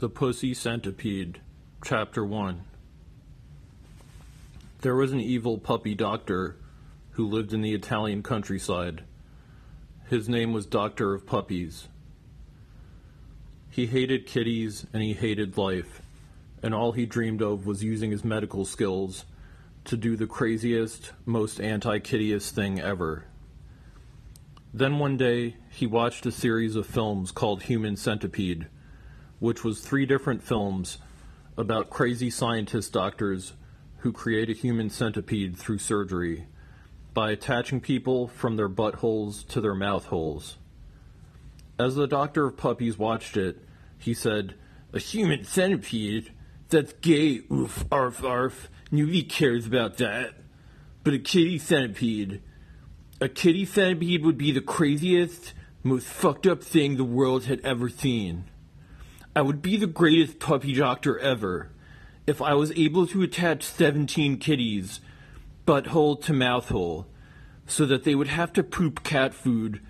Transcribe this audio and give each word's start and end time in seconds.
The 0.00 0.08
Pussy 0.08 0.54
Centipede, 0.54 1.42
Chapter 1.84 2.24
1 2.24 2.62
There 4.80 4.96
was 4.96 5.12
an 5.12 5.20
evil 5.20 5.58
puppy 5.58 5.94
doctor 5.94 6.56
who 7.10 7.28
lived 7.28 7.52
in 7.52 7.60
the 7.60 7.74
Italian 7.74 8.22
countryside. 8.22 9.04
His 10.08 10.26
name 10.26 10.54
was 10.54 10.64
Doctor 10.64 11.12
of 11.12 11.26
Puppies. 11.26 11.88
He 13.68 13.84
hated 13.84 14.26
kitties 14.26 14.86
and 14.94 15.02
he 15.02 15.12
hated 15.12 15.58
life, 15.58 16.00
and 16.62 16.74
all 16.74 16.92
he 16.92 17.04
dreamed 17.04 17.42
of 17.42 17.66
was 17.66 17.84
using 17.84 18.10
his 18.10 18.24
medical 18.24 18.64
skills 18.64 19.26
to 19.84 19.98
do 19.98 20.16
the 20.16 20.26
craziest, 20.26 21.12
most 21.26 21.60
anti 21.60 21.98
kittyest 21.98 22.52
thing 22.52 22.80
ever. 22.80 23.26
Then 24.72 24.98
one 24.98 25.18
day, 25.18 25.56
he 25.68 25.86
watched 25.86 26.24
a 26.24 26.32
series 26.32 26.74
of 26.74 26.86
films 26.86 27.30
called 27.30 27.64
Human 27.64 27.96
Centipede 27.96 28.68
which 29.40 29.64
was 29.64 29.80
three 29.80 30.06
different 30.06 30.42
films 30.42 30.98
about 31.56 31.90
crazy 31.90 32.30
scientist 32.30 32.92
doctors 32.92 33.54
who 33.98 34.12
create 34.12 34.48
a 34.48 34.54
human 34.54 34.88
centipede 34.88 35.56
through 35.56 35.78
surgery 35.78 36.46
by 37.12 37.30
attaching 37.30 37.80
people 37.80 38.28
from 38.28 38.56
their 38.56 38.68
buttholes 38.68 39.46
to 39.48 39.60
their 39.60 39.74
mouth 39.74 40.06
holes. 40.06 40.56
As 41.78 41.96
the 41.96 42.06
doctor 42.06 42.46
of 42.46 42.56
puppies 42.56 42.98
watched 42.98 43.36
it, 43.36 43.58
he 43.98 44.14
said, 44.14 44.54
A 44.92 44.98
human 44.98 45.44
centipede? 45.44 46.32
That's 46.68 46.92
gay, 47.00 47.42
oof, 47.50 47.84
arf, 47.90 48.22
arf. 48.22 48.70
Nobody 48.90 49.22
cares 49.22 49.66
about 49.66 49.96
that. 49.96 50.34
But 51.02 51.14
a 51.14 51.18
kitty 51.18 51.58
centipede. 51.58 52.42
A 53.20 53.28
kitty 53.28 53.64
centipede 53.64 54.24
would 54.24 54.38
be 54.38 54.52
the 54.52 54.60
craziest, 54.60 55.52
most 55.82 56.06
fucked 56.06 56.46
up 56.46 56.62
thing 56.62 56.96
the 56.96 57.04
world 57.04 57.44
had 57.44 57.60
ever 57.60 57.88
seen. 57.88 58.44
I 59.34 59.42
would 59.42 59.62
be 59.62 59.76
the 59.76 59.86
greatest 59.86 60.40
puppy 60.40 60.74
doctor 60.74 61.16
ever 61.18 61.70
if 62.26 62.42
I 62.42 62.54
was 62.54 62.72
able 62.72 63.06
to 63.08 63.22
attach 63.22 63.62
17 63.62 64.38
kitties, 64.38 65.00
butthole 65.66 66.20
to 66.24 66.32
mouthhole, 66.32 67.06
so 67.66 67.86
that 67.86 68.02
they 68.02 68.16
would 68.16 68.26
have 68.26 68.52
to 68.54 68.64
poop 68.64 69.04
cat 69.04 69.32
food 69.32 69.80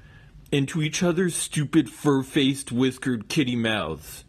into 0.52 0.82
each 0.82 1.02
other's 1.02 1.34
stupid 1.34 1.88
fur 1.88 2.22
faced 2.22 2.70
whiskered 2.70 3.28
kitty 3.28 3.56
mouths. 3.56 4.24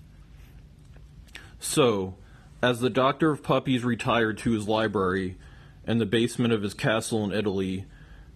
So, 1.60 2.16
as 2.62 2.80
the 2.80 2.90
doctor 2.90 3.32
of 3.32 3.44
puppies 3.44 3.84
retired 3.84 4.38
to 4.40 4.52
his 4.52 4.68
library 4.68 5.38
in 5.86 5.98
the 5.98 6.06
basement 6.06 6.54
of 6.54 6.62
his 6.62 6.74
castle 6.74 7.26
in 7.26 7.34
Italy 7.34 7.86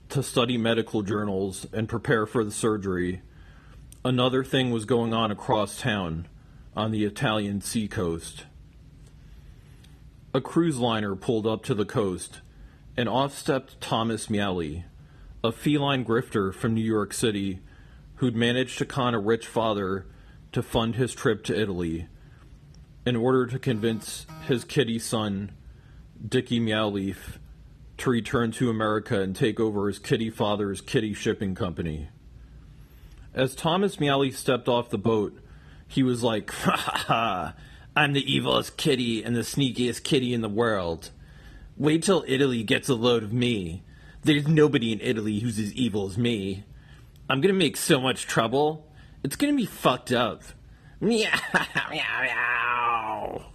to 0.10 0.22
study 0.22 0.58
medical 0.58 1.04
journals 1.04 1.66
and 1.72 1.88
prepare 1.88 2.26
for 2.26 2.44
the 2.44 2.52
surgery, 2.52 3.22
another 4.04 4.44
thing 4.44 4.72
was 4.72 4.84
going 4.84 5.14
on 5.14 5.32
across 5.32 5.80
town 5.80 6.28
on 6.76 6.92
the 6.92 7.06
Italian 7.06 7.62
seacoast. 7.62 8.46
A 10.34 10.42
cruise 10.42 10.78
liner 10.78 11.16
pulled 11.16 11.48
up 11.48 11.64
to 11.64 11.74
the 11.74 11.86
coast, 11.86 12.42
and 12.98 13.08
off 13.08 13.38
stepped 13.38 13.80
Thomas 13.80 14.30
Meowley, 14.30 14.84
a 15.44 15.52
feline 15.52 16.04
grifter 16.04 16.54
from 16.54 16.74
New 16.74 16.82
York 16.82 17.14
City 17.14 17.60
who'd 18.16 18.36
managed 18.36 18.78
to 18.78 18.86
con 18.86 19.14
a 19.14 19.20
rich 19.20 19.48
father 19.48 20.06
to 20.52 20.64
fund 20.64 20.96
his 20.96 21.14
trip 21.14 21.44
to 21.44 21.60
Italy 21.60 22.08
in 23.06 23.16
order 23.16 23.46
to 23.46 23.60
convince 23.60 24.26
his 24.48 24.64
kitty 24.64 24.98
son, 24.98 25.52
Dickie 26.28 26.60
Meowleaf, 26.60 27.38
to 27.98 28.10
return 28.10 28.52
to 28.52 28.70
America 28.70 29.22
and 29.22 29.36
take 29.36 29.60
over 29.60 29.88
his 29.88 30.00
kitty 30.00 30.30
father's 30.30 30.82
kitty 30.82 31.14
shipping 31.14 31.56
company. 31.56 32.10
As 33.34 33.54
Thomas 33.54 34.00
Meowley 34.00 34.32
stepped 34.32 34.68
off 34.68 34.90
the 34.90 34.98
boat, 34.98 35.38
he 35.88 36.04
was 36.04 36.24
like, 36.24 36.52
ha 36.52 36.76
ha 36.76 36.98
ha, 37.08 37.54
I'm 37.96 38.14
the 38.14 38.24
evilest 38.24 38.78
kitty 38.78 39.24
and 39.24 39.36
the 39.36 39.42
sneakiest 39.42 40.04
kitty 40.04 40.34
in 40.34 40.42
the 40.42 40.50
world. 40.50 41.12
Wait 41.78 42.04
till 42.04 42.24
Italy 42.28 42.64
gets 42.64 42.90
a 42.90 42.96
load 42.96 43.24
of 43.24 43.34
me. 43.34 43.84
There's 44.24 44.48
nobody 44.48 44.92
in 44.92 45.02
Italy 45.02 45.40
who's 45.40 45.60
as 45.60 45.74
evil 45.74 46.08
as 46.08 46.18
me. 46.18 46.64
I'm 47.30 47.42
gonna 47.42 47.54
make 47.54 47.78
so 47.78 48.00
much 48.00 48.26
trouble. 48.26 48.88
It's 49.24 49.36
gonna 49.36 49.56
be 49.56 49.66
fucked 49.66 50.12
up. 50.12 50.44
Meow, 51.02 51.30
meow, 51.92 52.22
meow. 52.22 53.46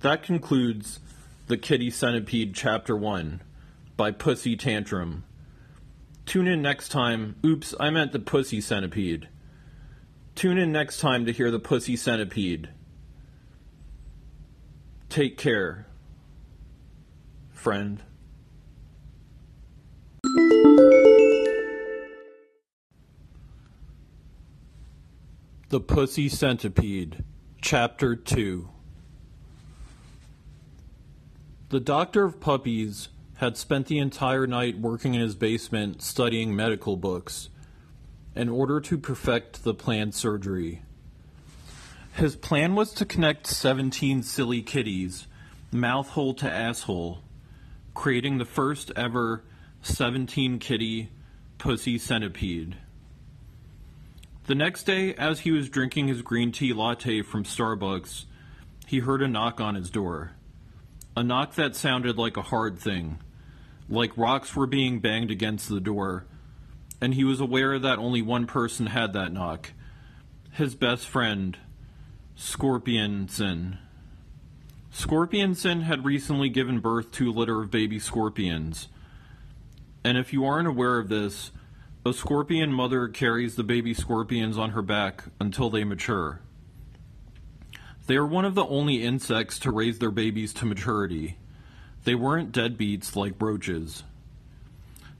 That 0.00 0.22
concludes 0.22 1.00
The 1.46 1.56
Kitty 1.56 1.90
Centipede 1.90 2.54
Chapter 2.54 2.96
1 2.96 3.40
by 3.96 4.10
Pussy 4.10 4.56
Tantrum. 4.56 5.24
Tune 6.26 6.46
in 6.46 6.60
next 6.60 6.90
time. 6.90 7.36
Oops, 7.44 7.74
I 7.80 7.90
meant 7.90 8.12
the 8.12 8.18
Pussy 8.18 8.60
Centipede. 8.60 9.28
Tune 10.38 10.56
in 10.56 10.70
next 10.70 11.00
time 11.00 11.26
to 11.26 11.32
hear 11.32 11.50
the 11.50 11.58
Pussy 11.58 11.96
Centipede. 11.96 12.68
Take 15.08 15.36
care, 15.36 15.88
friend. 17.50 18.04
The 25.70 25.80
Pussy 25.80 26.28
Centipede, 26.28 27.24
Chapter 27.60 28.14
2 28.14 28.68
The 31.70 31.80
doctor 31.80 32.22
of 32.22 32.38
puppies 32.38 33.08
had 33.38 33.56
spent 33.56 33.88
the 33.88 33.98
entire 33.98 34.46
night 34.46 34.78
working 34.78 35.14
in 35.14 35.20
his 35.20 35.34
basement 35.34 36.00
studying 36.00 36.54
medical 36.54 36.96
books 36.96 37.48
in 38.38 38.48
order 38.48 38.80
to 38.80 38.96
perfect 38.96 39.64
the 39.64 39.74
planned 39.74 40.14
surgery. 40.14 40.80
His 42.12 42.36
plan 42.36 42.76
was 42.76 42.92
to 42.92 43.04
connect 43.04 43.48
17 43.48 44.22
silly 44.22 44.62
kitties, 44.62 45.26
mouthhole 45.72 46.34
to 46.34 46.48
asshole, 46.48 47.18
creating 47.94 48.38
the 48.38 48.44
first 48.44 48.92
ever 48.94 49.42
17 49.82 50.60
kitty 50.60 51.10
pussy 51.58 51.98
centipede. 51.98 52.76
The 54.46 54.54
next 54.54 54.84
day, 54.84 55.14
as 55.14 55.40
he 55.40 55.50
was 55.50 55.68
drinking 55.68 56.06
his 56.06 56.22
green 56.22 56.52
tea 56.52 56.72
latte 56.72 57.22
from 57.22 57.42
Starbucks, 57.42 58.26
he 58.86 59.00
heard 59.00 59.20
a 59.20 59.26
knock 59.26 59.60
on 59.60 59.74
his 59.74 59.90
door. 59.90 60.30
A 61.16 61.24
knock 61.24 61.56
that 61.56 61.74
sounded 61.74 62.16
like 62.16 62.36
a 62.36 62.42
hard 62.42 62.78
thing, 62.78 63.18
like 63.88 64.16
rocks 64.16 64.54
were 64.54 64.68
being 64.68 65.00
banged 65.00 65.32
against 65.32 65.68
the 65.68 65.80
door, 65.80 66.24
and 67.00 67.14
he 67.14 67.24
was 67.24 67.40
aware 67.40 67.78
that 67.78 67.98
only 67.98 68.22
one 68.22 68.46
person 68.46 68.86
had 68.86 69.12
that 69.12 69.32
knock 69.32 69.72
his 70.58 70.74
best 70.74 71.06
friend, 71.06 71.56
Scorpionson. 72.36 73.78
Scorpionson 74.92 75.82
had 75.82 76.04
recently 76.04 76.48
given 76.48 76.80
birth 76.80 77.12
to 77.12 77.30
a 77.30 77.32
litter 77.32 77.62
of 77.62 77.70
baby 77.70 78.00
scorpions. 78.00 78.88
And 80.02 80.18
if 80.18 80.32
you 80.32 80.44
aren't 80.44 80.66
aware 80.66 80.98
of 80.98 81.08
this, 81.08 81.52
a 82.04 82.12
scorpion 82.12 82.72
mother 82.72 83.06
carries 83.06 83.54
the 83.54 83.62
baby 83.62 83.94
scorpions 83.94 84.58
on 84.58 84.70
her 84.70 84.82
back 84.82 85.24
until 85.40 85.70
they 85.70 85.84
mature. 85.84 86.40
They 88.08 88.16
are 88.16 88.26
one 88.26 88.44
of 88.44 88.56
the 88.56 88.66
only 88.66 89.04
insects 89.04 89.60
to 89.60 89.70
raise 89.70 90.00
their 90.00 90.10
babies 90.10 90.52
to 90.54 90.66
maturity. 90.66 91.36
They 92.02 92.16
weren't 92.16 92.50
deadbeats 92.50 93.14
like 93.14 93.40
roaches. 93.40 94.02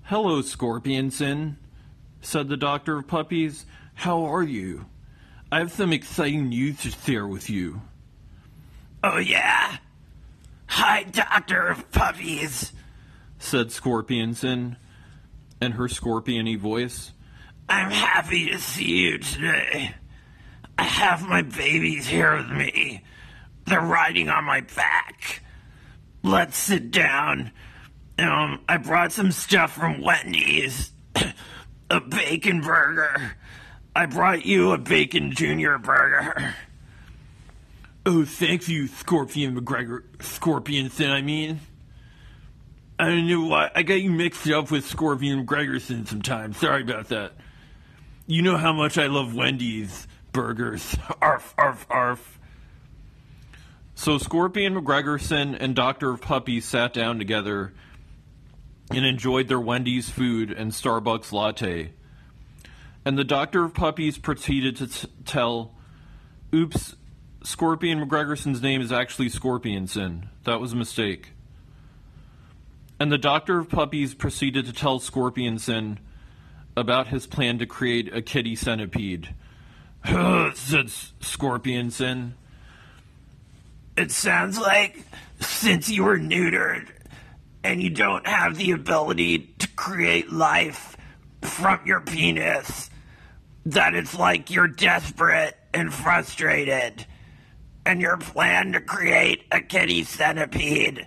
Hello, 0.05 0.41
Scorpionson, 0.41 1.56
said 2.21 2.49
the 2.49 2.56
doctor 2.56 2.99
of 2.99 3.06
puppies. 3.06 3.67
How 3.95 4.25
are 4.25 4.43
you? 4.43 4.87
I 5.51 5.59
have 5.59 5.73
some 5.73 5.93
exciting 5.93 6.49
news 6.49 6.83
to 6.83 6.91
share 6.91 7.27
with 7.27 7.49
you. 7.49 7.81
Oh, 9.03 9.19
yeah? 9.19 9.79
Hi, 10.67 11.05
doctor 11.05 11.69
of 11.69 11.91
puppies, 11.91 12.73
said 13.39 13.69
Scorpionson 13.69 14.77
in 15.61 15.73
her 15.73 15.89
scorpiony 15.89 16.59
voice. 16.59 17.12
I'm 17.69 17.91
happy 17.91 18.51
to 18.51 18.59
see 18.59 18.84
you 18.84 19.19
today. 19.19 19.95
I 20.77 20.83
have 20.83 21.28
my 21.28 21.42
babies 21.42 22.07
here 22.07 22.37
with 22.37 22.51
me. 22.51 23.03
They're 23.66 23.81
riding 23.81 24.28
on 24.28 24.45
my 24.45 24.60
back. 24.60 25.42
Let's 26.22 26.57
sit 26.57 26.91
down. 26.91 27.53
Um, 28.19 28.60
I 28.69 28.77
brought 28.78 29.13
some 29.13 29.33
stuff 29.33 29.72
from 29.72 30.01
Wendy's. 30.03 30.92
a 31.91 32.01
bacon 32.01 32.61
burger. 32.61 33.37
I 33.95 34.07
brought 34.07 34.47
you 34.47 34.73
a 34.73 34.79
bacon 34.79 35.33
junior 35.33 35.79
burger. 35.79 36.55
Oh, 38.07 38.25
thank 38.25 38.69
you, 38.69 38.87
Scorpion 38.87 39.59
McGregor. 39.59 40.03
Scorpionson, 40.19 41.11
I 41.11 41.21
mean. 41.21 41.61
I 42.99 43.07
don't 43.07 43.29
know 43.29 43.45
why. 43.45 43.71
I 43.75 43.83
got 43.83 44.01
you 44.01 44.11
mixed 44.11 44.49
up 44.49 44.71
with 44.71 44.87
Scorpion 44.87 45.47
McGregorson 45.47 46.07
sometimes. 46.07 46.57
Sorry 46.59 46.83
about 46.83 47.09
that. 47.09 47.33
You 48.27 48.43
know 48.43 48.57
how 48.57 48.73
much 48.73 48.99
I 48.99 49.07
love 49.07 49.35
Wendy's 49.35 50.07
burgers. 50.33 50.97
Arf, 51.23 51.55
arf, 51.57 51.87
arf. 51.89 52.39
So 53.95 54.19
Scorpion 54.19 54.75
McGregorson 54.75 55.57
and 55.59 55.75
Doctor 55.75 56.11
of 56.11 56.21
Puppies 56.21 56.65
sat 56.65 56.93
down 56.93 57.19
together 57.19 57.73
and 58.91 59.05
enjoyed 59.05 59.49
their 59.49 59.61
Wendy's 59.61 60.09
food 60.09 60.51
and 60.51 60.73
Starbucks 60.73 61.33
latte. 61.33 61.93
And 63.05 63.19
the 63.19 63.25
doctor 63.25 63.65
of 63.65 63.75
puppies 63.75 64.19
proceeded 64.19 64.77
to 64.77 64.87
t- 64.87 65.09
tell, 65.25 65.73
Oops, 66.55 66.97
Scorpion 67.43 68.05
McGregorson's 68.05 68.63
name 68.63 68.81
is 68.81 68.93
actually 68.93 69.31
Scorpionson. 69.31 70.29
That 70.45 70.61
was 70.61 70.73
a 70.73 70.77
mistake. 70.77 71.31
And 73.01 73.13
the 73.13 73.19
doctor 73.19 73.59
of 73.59 73.69
puppies 73.69 74.15
proceeded 74.15 74.67
to 74.67 74.73
tell 74.73 74.99
Scorpionson 74.99 75.99
about 76.77 77.09
his 77.09 77.27
plan 77.27 77.59
to 77.59 77.67
create 77.67 78.13
a 78.15 78.23
kitty 78.23 78.57
centipede. 78.57 79.35
said 80.05 80.87
Scorpionson. 81.21 82.33
It 83.97 84.11
sounds 84.11 84.59
like 84.59 85.05
since 85.41 85.89
you 85.89 86.05
were 86.05 86.19
neutered 86.19 86.89
and 87.65 87.83
you 87.83 87.91
don't 87.91 88.27
have 88.27 88.57
the 88.57 88.71
ability 88.71 89.55
to 89.59 89.69
create 89.69 90.33
life 90.33 90.97
from 91.43 91.81
your 91.84 92.01
penis, 92.01 92.91
that 93.66 93.95
it's 93.95 94.19
like 94.19 94.51
you're 94.51 94.69
desperate 94.69 95.57
and 95.75 95.93
frustrated. 95.93 97.07
And 97.84 98.01
your 98.01 98.19
plan 98.19 98.72
to 98.72 98.81
create 98.81 99.45
a 99.51 99.60
kitty 99.60 100.05
centipede, 100.05 101.07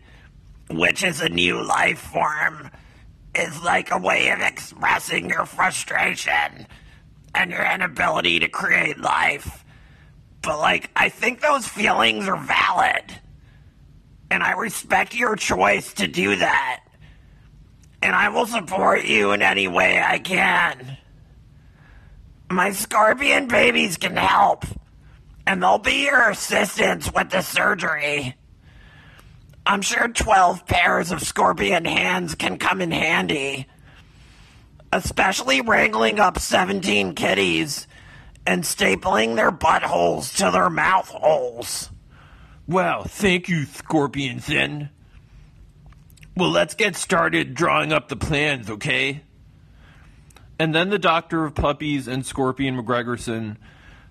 which 0.70 1.04
is 1.04 1.22
a 1.22 1.30
new 1.30 1.64
life 1.64 2.00
form, 2.00 2.72
is 3.36 3.62
like 3.62 3.92
a 3.92 4.00
way 4.00 4.30
of 4.30 4.40
expressing 4.40 5.30
your 5.30 5.46
frustration 5.46 6.66
and 7.36 7.52
your 7.52 7.64
inability 7.64 8.40
to 8.40 8.48
create 8.48 9.00
life. 9.00 9.64
But, 10.42 10.60
like, 10.60 10.90
I 10.96 11.10
think 11.10 11.42
those 11.42 11.68
feelings 11.68 12.28
are 12.28 12.38
valid. 12.38 13.20
And 14.32 14.42
I 14.42 14.54
respect 14.54 15.14
your 15.14 15.36
choice 15.36 15.94
to 15.96 16.08
do 16.08 16.38
that. 16.38 16.84
And 18.02 18.16
I 18.16 18.30
will 18.30 18.48
support 18.48 19.04
you 19.04 19.34
in 19.34 19.42
any 19.42 19.68
way 19.68 20.02
I 20.02 20.20
can. 20.20 20.98
My 22.50 22.72
scorpion 22.72 23.50
babies 23.50 23.98
can 23.98 24.16
help. 24.16 24.64
And 25.46 25.62
they'll 25.62 25.80
be 25.80 26.06
your 26.06 26.30
assistants 26.30 27.12
with 27.14 27.30
the 27.30 27.42
surgery. 27.42 28.38
I'm 29.66 29.82
sure 29.82 30.08
12 30.08 30.66
pairs 30.66 31.12
of 31.12 31.22
scorpion 31.22 31.84
hands 31.84 32.34
can 32.34 32.58
come 32.58 32.80
in 32.80 32.92
handy. 32.92 33.68
Especially 34.94 35.60
wrangling 35.60 36.22
up 36.22 36.40
17 36.40 37.16
kitties 37.16 37.86
and 38.46 38.64
stapling 38.64 39.36
their 39.36 39.52
buttholes 39.52 40.38
to 40.38 40.52
their 40.52 40.70
mouth 40.70 41.10
holes. 41.10 41.90
Well, 42.72 43.04
thank 43.04 43.50
you, 43.50 43.66
Scorpionson. 43.66 44.92
Well, 46.38 46.52
let's 46.52 46.74
get 46.74 46.96
started 46.96 47.54
drawing 47.54 47.92
up 47.92 48.08
the 48.08 48.16
plans, 48.16 48.70
okay? 48.70 49.24
And 50.58 50.74
then 50.74 50.90
the 50.90 50.98
doctor 50.98 51.44
of 51.44 51.54
puppies 51.54 52.08
and 52.08 52.26
Scorpion 52.26 52.78
McGregorson 52.78 53.58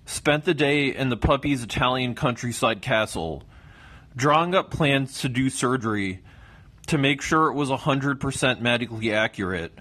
spent 0.05 0.45
the 0.45 0.53
day 0.53 0.95
in 0.95 1.09
the 1.09 1.17
puppy's 1.17 1.63
Italian 1.63 2.13
countryside 2.13 2.83
castle, 2.83 3.45
drawing 4.15 4.53
up 4.53 4.69
plans 4.69 5.19
to 5.21 5.27
do 5.27 5.49
surgery 5.49 6.21
to 6.85 6.99
make 6.99 7.23
sure 7.23 7.49
it 7.49 7.55
was 7.55 7.71
100% 7.71 8.61
medically 8.61 9.11
accurate 9.11 9.73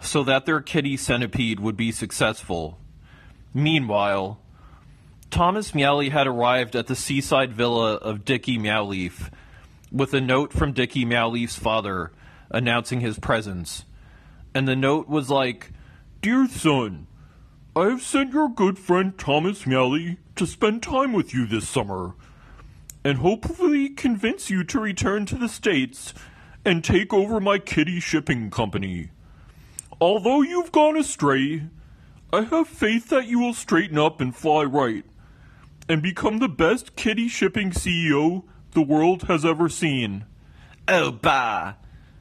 so 0.00 0.24
that 0.24 0.46
their 0.46 0.60
kitty 0.60 0.96
centipede 0.96 1.60
would 1.60 1.76
be 1.76 1.92
successful. 1.92 2.76
Meanwhile, 3.54 4.40
Thomas 5.40 5.74
Meowley 5.74 6.10
had 6.10 6.26
arrived 6.26 6.76
at 6.76 6.86
the 6.86 6.94
seaside 6.94 7.54
villa 7.54 7.94
of 7.94 8.26
Dickie 8.26 8.58
Meowleaf 8.58 9.32
with 9.90 10.12
a 10.12 10.20
note 10.20 10.52
from 10.52 10.74
Dickie 10.74 11.06
Meowleaf's 11.06 11.56
father 11.56 12.12
announcing 12.50 13.00
his 13.00 13.18
presence. 13.18 13.86
And 14.54 14.68
the 14.68 14.76
note 14.76 15.08
was 15.08 15.30
like, 15.30 15.72
Dear 16.20 16.46
son, 16.46 17.06
I 17.74 17.84
have 17.84 18.02
sent 18.02 18.34
your 18.34 18.50
good 18.50 18.78
friend 18.78 19.16
Thomas 19.16 19.66
Meowley 19.66 20.18
to 20.36 20.46
spend 20.46 20.82
time 20.82 21.14
with 21.14 21.32
you 21.32 21.46
this 21.46 21.66
summer, 21.66 22.16
and 23.02 23.16
hopefully 23.16 23.88
convince 23.88 24.50
you 24.50 24.62
to 24.64 24.78
return 24.78 25.24
to 25.24 25.36
the 25.36 25.48
States 25.48 26.12
and 26.66 26.84
take 26.84 27.14
over 27.14 27.40
my 27.40 27.58
kitty 27.58 27.98
shipping 27.98 28.50
company. 28.50 29.08
Although 30.02 30.42
you've 30.42 30.70
gone 30.70 30.98
astray, 30.98 31.62
I 32.30 32.42
have 32.42 32.68
faith 32.68 33.08
that 33.08 33.26
you 33.26 33.38
will 33.38 33.54
straighten 33.54 33.96
up 33.96 34.20
and 34.20 34.36
fly 34.36 34.64
right, 34.64 35.06
and 35.90 36.02
become 36.02 36.38
the 36.38 36.48
best 36.48 36.94
kitty 36.94 37.26
shipping 37.26 37.72
CEO 37.72 38.44
the 38.74 38.80
world 38.80 39.24
has 39.24 39.44
ever 39.44 39.68
seen. 39.68 40.24
Oh, 40.86 41.10
bah, 41.10 41.74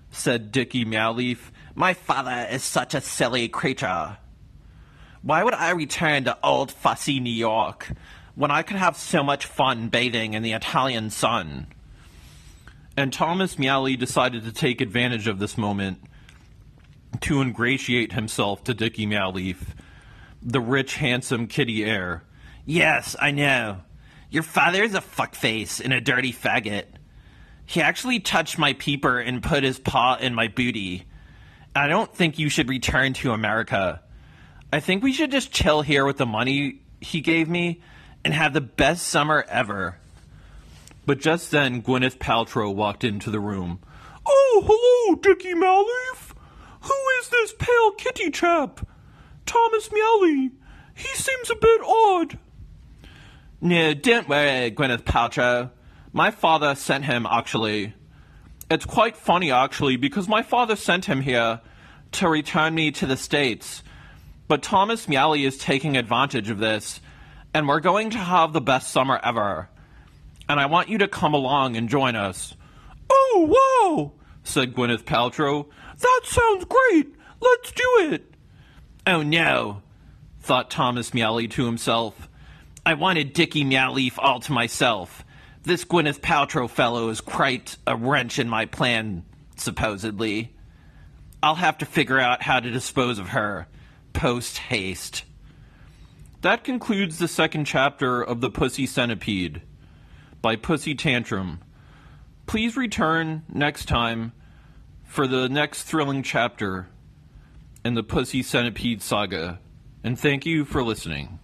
said 0.09 0.51
Dickie 0.51 0.85
Meowleaf. 0.85 1.51
My 1.75 1.93
father 1.93 2.47
is 2.49 2.63
such 2.63 2.95
a 2.95 3.01
silly 3.01 3.47
creature. 3.47 4.17
Why 5.21 5.43
would 5.43 5.53
I 5.53 5.69
return 5.69 6.23
to 6.23 6.35
old 6.43 6.71
fussy 6.71 7.19
New 7.19 7.29
York 7.31 7.91
when 8.33 8.49
I 8.49 8.63
could 8.63 8.77
have 8.77 8.97
so 8.97 9.21
much 9.21 9.45
fun 9.45 9.89
bathing 9.89 10.33
in 10.33 10.41
the 10.41 10.53
Italian 10.53 11.11
sun? 11.11 11.67
And 12.97 13.13
Thomas 13.13 13.59
Meowley 13.59 13.95
decided 13.95 14.45
to 14.45 14.51
take 14.51 14.81
advantage 14.81 15.27
of 15.27 15.37
this 15.37 15.59
moment 15.59 16.01
to 17.21 17.39
ingratiate 17.39 18.13
himself 18.13 18.63
to 18.63 18.73
Dickie 18.73 19.05
Meowleaf, 19.05 19.57
the 20.41 20.59
rich, 20.59 20.95
handsome 20.95 21.45
kitty 21.45 21.85
heir. 21.85 22.23
Yes, 22.65 23.15
I 23.19 23.31
know. 23.31 23.81
Your 24.29 24.43
father 24.43 24.83
is 24.83 24.93
a 24.93 25.01
fuckface 25.01 25.81
and 25.83 25.91
a 25.91 26.01
dirty 26.01 26.31
faggot. 26.31 26.85
He 27.65 27.81
actually 27.81 28.19
touched 28.19 28.57
my 28.57 28.73
peeper 28.73 29.19
and 29.19 29.43
put 29.43 29.63
his 29.63 29.79
paw 29.79 30.17
in 30.19 30.33
my 30.33 30.47
booty. 30.47 31.05
I 31.75 31.87
don't 31.87 32.13
think 32.13 32.39
you 32.39 32.49
should 32.49 32.69
return 32.69 33.13
to 33.13 33.31
America. 33.31 34.01
I 34.71 34.79
think 34.79 35.03
we 35.03 35.13
should 35.13 35.31
just 35.31 35.51
chill 35.51 35.81
here 35.81 36.05
with 36.05 36.17
the 36.17 36.25
money 36.25 36.81
he 37.01 37.21
gave 37.21 37.49
me 37.49 37.81
and 38.23 38.33
have 38.33 38.53
the 38.53 38.61
best 38.61 39.07
summer 39.07 39.45
ever. 39.49 39.97
But 41.05 41.19
just 41.19 41.49
then, 41.51 41.81
Gwyneth 41.81 42.17
Paltrow 42.17 42.73
walked 42.73 43.03
into 43.03 43.31
the 43.31 43.39
room. 43.39 43.79
Oh, 44.25 44.63
hello, 44.65 45.15
Dickie 45.15 45.55
Meowleaf. 45.55 46.33
Who 46.81 46.93
is 47.19 47.29
this 47.29 47.53
pale 47.57 47.91
kitty 47.91 48.29
chap? 48.29 48.85
Thomas 49.45 49.89
Meowley. 49.91 50.51
He 50.93 51.07
seems 51.15 51.49
a 51.49 51.55
bit 51.55 51.81
odd. 51.81 52.37
No, 53.61 53.93
don't 53.93 54.29
worry, 54.29 54.71
Gwyneth 54.71 55.03
Paltrow. 55.03 55.71
My 56.13 56.31
father 56.31 56.75
sent 56.75 57.03
him, 57.03 57.27
actually. 57.29 57.93
It's 58.71 58.85
quite 58.85 59.17
funny, 59.17 59.51
actually, 59.51 59.97
because 59.97 60.29
my 60.29 60.43
father 60.43 60.77
sent 60.77 61.05
him 61.05 61.21
here 61.21 61.59
to 62.13 62.29
return 62.29 62.73
me 62.73 62.91
to 62.91 63.05
the 63.05 63.17
States. 63.17 63.83
But 64.47 64.63
Thomas 64.63 65.07
Meowley 65.07 65.43
is 65.45 65.57
taking 65.57 65.97
advantage 65.97 66.49
of 66.49 66.59
this, 66.59 67.01
and 67.53 67.67
we're 67.67 67.81
going 67.81 68.11
to 68.11 68.17
have 68.17 68.53
the 68.53 68.61
best 68.61 68.91
summer 68.91 69.19
ever. 69.21 69.69
And 70.47 70.57
I 70.57 70.67
want 70.67 70.87
you 70.87 70.99
to 70.99 71.07
come 71.09 71.33
along 71.33 71.75
and 71.75 71.89
join 71.89 72.15
us. 72.15 72.55
Oh, 73.09 73.49
wow, 73.91 74.13
said 74.43 74.73
Gwyneth 74.73 75.03
Paltrow. 75.03 75.67
That 75.99 76.21
sounds 76.23 76.65
great. 76.65 77.13
Let's 77.41 77.71
do 77.73 78.09
it. 78.11 78.33
Oh, 79.05 79.21
no, 79.21 79.81
thought 80.39 80.69
Thomas 80.69 81.13
Meowley 81.13 81.49
to 81.49 81.65
himself. 81.65 82.28
I 82.85 82.93
wanted 82.93 83.33
Dickie 83.33 83.63
Meowleaf 83.63 84.13
all 84.17 84.39
to 84.41 84.51
myself. 84.51 85.23
This 85.63 85.83
Gwyneth 85.83 86.21
Paltrow 86.21 86.69
fellow 86.69 87.09
is 87.09 87.21
quite 87.21 87.77
a 87.85 87.95
wrench 87.95 88.39
in 88.39 88.47
my 88.47 88.65
plan, 88.65 89.25
supposedly. 89.57 90.55
I'll 91.43 91.55
have 91.55 91.77
to 91.79 91.85
figure 91.85 92.19
out 92.19 92.41
how 92.41 92.59
to 92.59 92.71
dispose 92.71 93.19
of 93.19 93.29
her 93.29 93.67
post 94.13 94.57
haste. 94.57 95.23
That 96.41 96.63
concludes 96.63 97.17
the 97.17 97.27
second 97.27 97.65
chapter 97.65 98.21
of 98.21 98.39
The 98.39 98.49
Pussy 98.49 98.85
Centipede 98.85 99.61
by 100.41 100.55
Pussy 100.55 100.95
Tantrum. 100.95 101.59
Please 102.47 102.77
return 102.77 103.43
next 103.49 103.85
time 103.85 104.31
for 105.03 105.27
the 105.27 105.49
next 105.49 105.83
thrilling 105.83 106.23
chapter 106.23 106.87
in 107.83 107.93
the 107.93 108.03
Pussy 108.03 108.41
Centipede 108.41 109.01
saga. 109.01 109.59
And 110.03 110.17
thank 110.17 110.45
you 110.45 110.63
for 110.63 110.81
listening. 110.81 111.38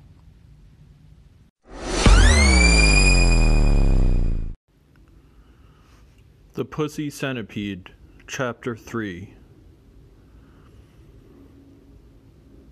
The 6.56 6.64
Pussy 6.64 7.10
Centipede, 7.10 7.92
Chapter 8.28 8.78
3 8.78 9.34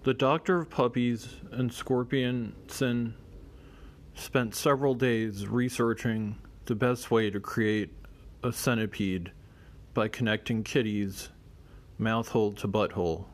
The 0.04 0.14
Doctor 0.14 0.60
of 0.60 0.70
Puppies 0.70 1.28
and 1.52 1.70
Scorpionson 1.70 3.16
spent 4.16 4.56
several 4.56 4.96
days 4.96 5.50
researching 5.50 6.38
the 6.64 6.76
best 6.76 7.12
way 7.12 7.30
to 7.30 7.42
create 7.42 7.92
a 8.42 8.54
centipede 8.54 9.34
by 9.94 10.08
connecting 10.08 10.64
kitties 10.64 11.28
mouthhole 12.00 12.54
to 12.54 12.70
butthole. 12.70 13.26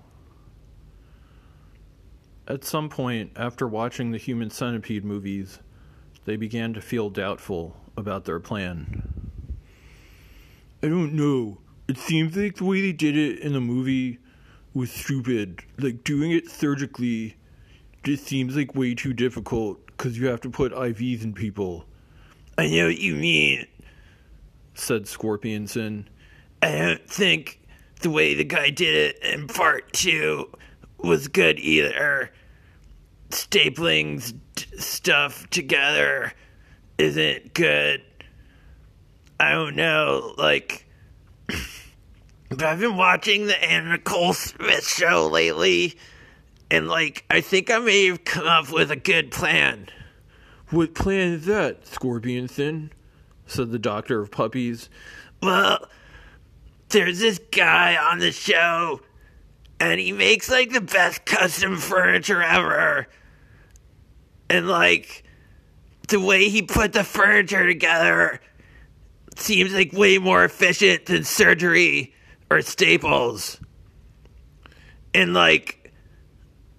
At 2.47 2.63
some 2.63 2.89
point, 2.89 3.33
after 3.35 3.67
watching 3.67 4.09
the 4.09 4.17
human 4.17 4.49
centipede 4.49 5.05
movies, 5.05 5.59
they 6.25 6.37
began 6.37 6.73
to 6.73 6.81
feel 6.81 7.11
doubtful 7.11 7.77
about 7.95 8.25
their 8.25 8.39
plan. 8.39 9.08
I 10.81 10.87
don't 10.87 11.13
know. 11.13 11.59
It 11.87 11.97
seems 11.97 12.37
like 12.37 12.55
the 12.55 12.65
way 12.65 12.81
they 12.81 12.93
did 12.93 13.17
it 13.17 13.39
in 13.39 13.53
the 13.53 13.59
movie 13.59 14.19
was 14.73 14.91
stupid. 14.91 15.61
Like 15.77 16.03
doing 16.03 16.31
it 16.31 16.49
surgically 16.49 17.35
just 18.03 18.25
seems 18.25 18.55
like 18.55 18.75
way 18.75 18.95
too 18.95 19.13
difficult 19.13 19.85
because 19.87 20.17
you 20.17 20.27
have 20.27 20.39
to 20.41 20.49
put 20.49 20.71
IVs 20.71 21.23
in 21.23 21.33
people. 21.33 21.85
I 22.57 22.67
know 22.67 22.87
what 22.87 22.99
you 22.99 23.15
mean, 23.15 23.65
said 24.73 25.03
Scorpionson. 25.03 26.05
I 26.61 26.71
don't 26.71 27.09
think 27.09 27.59
the 28.01 28.09
way 28.09 28.33
the 28.33 28.43
guy 28.45 28.69
did 28.69 28.95
it 28.95 29.23
in 29.23 29.47
part 29.47 29.91
two 29.91 30.49
was 30.97 31.27
good 31.27 31.59
either. 31.59 32.31
Stapling 33.29 34.21
st- 34.21 34.81
stuff 34.81 35.49
together 35.49 36.33
isn't 36.97 37.53
good. 37.53 38.01
I 39.39 39.51
don't 39.51 39.75
know, 39.75 40.33
like. 40.37 40.85
but 42.49 42.63
I've 42.63 42.79
been 42.79 42.97
watching 42.97 43.47
the 43.47 43.63
Anna 43.63 43.91
Nicole 43.91 44.33
Smith 44.33 44.85
show 44.85 45.27
lately, 45.27 45.97
and 46.69 46.87
like, 46.87 47.23
I 47.29 47.41
think 47.41 47.71
I 47.71 47.79
may 47.79 48.07
have 48.07 48.25
come 48.25 48.47
up 48.47 48.71
with 48.71 48.91
a 48.91 48.95
good 48.95 49.31
plan. 49.31 49.87
What 50.69 50.93
plan 50.93 51.33
is 51.33 51.45
that, 51.45 51.85
Scorpionson? 51.85 52.91
said 53.47 53.71
the 53.71 53.79
doctor 53.79 54.21
of 54.21 54.29
puppies. 54.29 54.89
Well, 55.41 55.87
there's 56.89 57.19
this 57.19 57.39
guy 57.51 57.95
on 57.95 58.19
the 58.19 58.31
show, 58.31 59.01
and 59.79 59.99
he 59.99 60.11
makes 60.11 60.51
like 60.51 60.71
the 60.71 60.81
best 60.81 61.25
custom 61.25 61.77
furniture 61.77 62.43
ever. 62.43 63.07
And 64.49 64.67
like, 64.67 65.23
the 66.09 66.19
way 66.19 66.49
he 66.49 66.61
put 66.61 66.93
the 66.93 67.03
furniture 67.03 67.65
together 67.65 68.41
seems 69.49 69.73
like 69.73 69.91
way 69.93 70.19
more 70.19 70.43
efficient 70.43 71.07
than 71.07 71.23
surgery 71.23 72.13
or 72.51 72.61
staples. 72.61 73.59
And 75.11 75.33
like, 75.33 75.91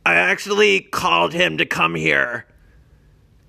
I 0.07 0.15
actually 0.15 0.83
called 0.83 1.33
him 1.33 1.59
to 1.59 1.67
come 1.67 1.97
here. 1.97 2.47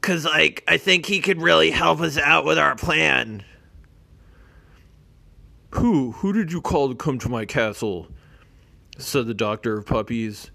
Cause 0.01 0.25
like, 0.25 0.63
I 0.67 0.77
think 0.77 1.05
he 1.05 1.19
could 1.19 1.39
really 1.39 1.69
help 1.69 2.01
us 2.01 2.17
out 2.17 2.45
with 2.45 2.57
our 2.57 2.75
plan. 2.75 3.45
Who? 5.75 6.13
Who 6.13 6.33
did 6.33 6.51
you 6.51 6.59
call 6.59 6.89
to 6.89 6.95
come 6.95 7.19
to 7.19 7.29
my 7.29 7.45
castle? 7.45 8.07
said 8.97 9.27
the 9.27 9.35
doctor 9.35 9.77
of 9.77 9.85
puppies. 9.85 10.49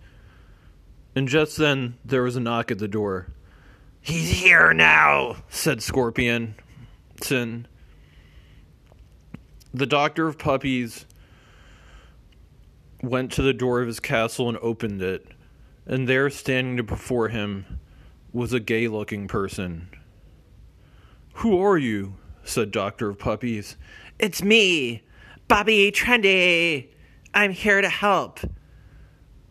And 1.14 1.28
just 1.28 1.56
then 1.56 1.98
there 2.04 2.24
was 2.24 2.34
a 2.34 2.40
knock 2.40 2.72
at 2.72 2.80
the 2.80 2.88
door. 2.88 3.28
He's 4.00 4.28
here 4.28 4.74
now, 4.74 5.36
said 5.50 5.84
Scorpion. 5.84 6.56
Sin. 7.22 7.68
The 9.76 9.84
doctor 9.84 10.26
of 10.26 10.38
puppies 10.38 11.04
went 13.02 13.30
to 13.32 13.42
the 13.42 13.52
door 13.52 13.82
of 13.82 13.86
his 13.86 14.00
castle 14.00 14.48
and 14.48 14.56
opened 14.62 15.02
it, 15.02 15.26
and 15.84 16.08
there 16.08 16.30
standing 16.30 16.86
before 16.86 17.28
him 17.28 17.78
was 18.32 18.54
a 18.54 18.58
gay 18.58 18.88
looking 18.88 19.28
person. 19.28 19.90
Who 21.34 21.62
are 21.62 21.76
you? 21.76 22.14
said 22.42 22.70
Doctor 22.70 23.10
of 23.10 23.18
Puppies. 23.18 23.76
It's 24.18 24.42
me, 24.42 25.02
Bobby 25.46 25.92
Trendy. 25.92 26.88
I'm 27.34 27.50
here 27.50 27.82
to 27.82 27.90
help. 27.90 28.40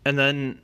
And 0.04 0.18
then 0.18 0.60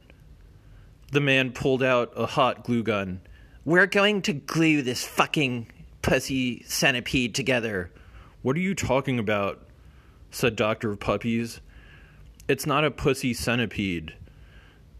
the 1.13 1.21
man 1.21 1.53
pulled 1.53 1.85
out 1.85 2.13
a 2.17 2.27
hot 2.27 2.65
glue 2.65 2.83
gun. 2.83 3.21
We're 3.65 3.87
going 3.87 4.23
to 4.23 4.33
glue 4.33 4.83
this 4.83 5.05
fucking 5.05 5.69
pussy 6.03 6.65
centipede 6.65 7.37
together. 7.37 7.93
What 8.43 8.57
are 8.57 8.61
you 8.61 8.75
talking 8.75 9.21
about? 9.21 9.61
said 10.33 10.57
Doctor 10.57 10.91
of 10.91 10.99
Puppies. 10.99 11.61
It's 12.49 12.67
not 12.67 12.85
a 12.85 12.91
pussy 12.91 13.35
centipede. 13.35 14.15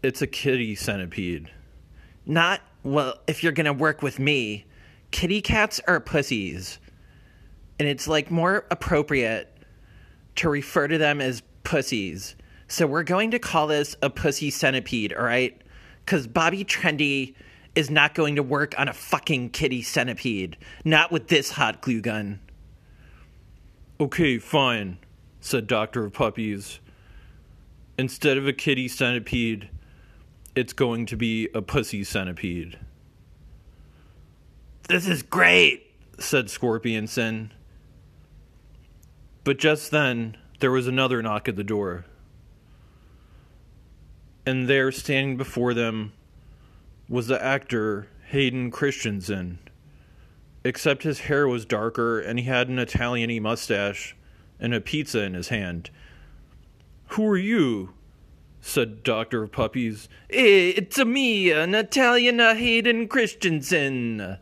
It's 0.01 0.21
a 0.21 0.27
kitty 0.27 0.75
centipede. 0.75 1.51
Not, 2.25 2.61
well, 2.83 3.15
if 3.27 3.43
you're 3.43 3.51
going 3.51 3.65
to 3.65 3.73
work 3.73 4.01
with 4.01 4.17
me, 4.17 4.65
kitty 5.11 5.41
cats 5.41 5.81
are 5.87 5.99
pussies. 5.99 6.79
And 7.79 7.87
it's 7.87 8.07
like 8.07 8.31
more 8.31 8.65
appropriate 8.71 9.53
to 10.35 10.49
refer 10.49 10.87
to 10.87 10.97
them 10.97 11.19
as 11.19 11.43
pussies. 11.65 12.35
So 12.69 12.87
we're 12.87 13.03
going 13.03 13.31
to 13.31 13.39
call 13.39 13.67
this 13.67 13.95
a 14.01 14.09
pussy 14.09 14.51
centipede, 14.51 15.13
all 15.13 15.25
right? 15.25 15.59
Because 16.05 16.27
Bobby 16.27 16.63
Trendy 16.63 17.35
is 17.75 17.89
not 17.89 18.15
going 18.15 18.35
to 18.37 18.43
work 18.43 18.73
on 18.77 18.87
a 18.87 18.93
fucking 18.93 19.49
kitty 19.49 19.81
centipede. 19.81 20.55
Not 20.85 21.11
with 21.11 21.27
this 21.27 21.51
hot 21.51 21.81
glue 21.81 21.99
gun. 21.99 22.39
Okay, 24.03 24.37
fine, 24.37 24.97
said 25.39 25.65
Doctor 25.65 26.03
of 26.03 26.11
Puppies. 26.11 26.81
Instead 27.97 28.37
of 28.37 28.45
a 28.45 28.51
kitty 28.51 28.89
centipede, 28.89 29.69
it's 30.57 30.73
going 30.73 31.05
to 31.05 31.15
be 31.15 31.47
a 31.55 31.61
pussy 31.61 32.03
centipede. 32.03 32.77
This 34.89 35.07
is 35.07 35.23
great, 35.23 35.89
said 36.19 36.47
Scorpionson. 36.47 37.51
But 39.45 39.57
just 39.57 39.89
then, 39.89 40.35
there 40.59 40.71
was 40.71 40.85
another 40.85 41.21
knock 41.21 41.47
at 41.47 41.55
the 41.55 41.63
door. 41.63 42.03
And 44.45 44.67
there, 44.67 44.91
standing 44.91 45.37
before 45.37 45.73
them, 45.73 46.11
was 47.07 47.27
the 47.27 47.41
actor 47.41 48.09
Hayden 48.31 48.69
Christensen. 48.69 49.59
Except 50.63 51.03
his 51.03 51.21
hair 51.21 51.47
was 51.47 51.65
darker 51.65 52.19
and 52.19 52.39
he 52.39 52.45
had 52.45 52.69
an 52.69 52.79
Italian 52.79 53.41
mustache 53.43 54.15
and 54.59 54.73
a 54.73 54.81
pizza 54.81 55.21
in 55.21 55.33
his 55.33 55.49
hand. 55.49 55.89
Who 57.09 57.27
are 57.27 57.37
you? 57.37 57.93
said 58.61 59.03
Doctor 59.03 59.43
of 59.43 59.51
Puppies. 59.51 60.07
It's 60.29 60.97
a 60.97 61.03
me, 61.03 61.51
an 61.51 61.75
Italian 61.75 62.39
Hayden 62.39 63.09
Christensen. 63.09 64.37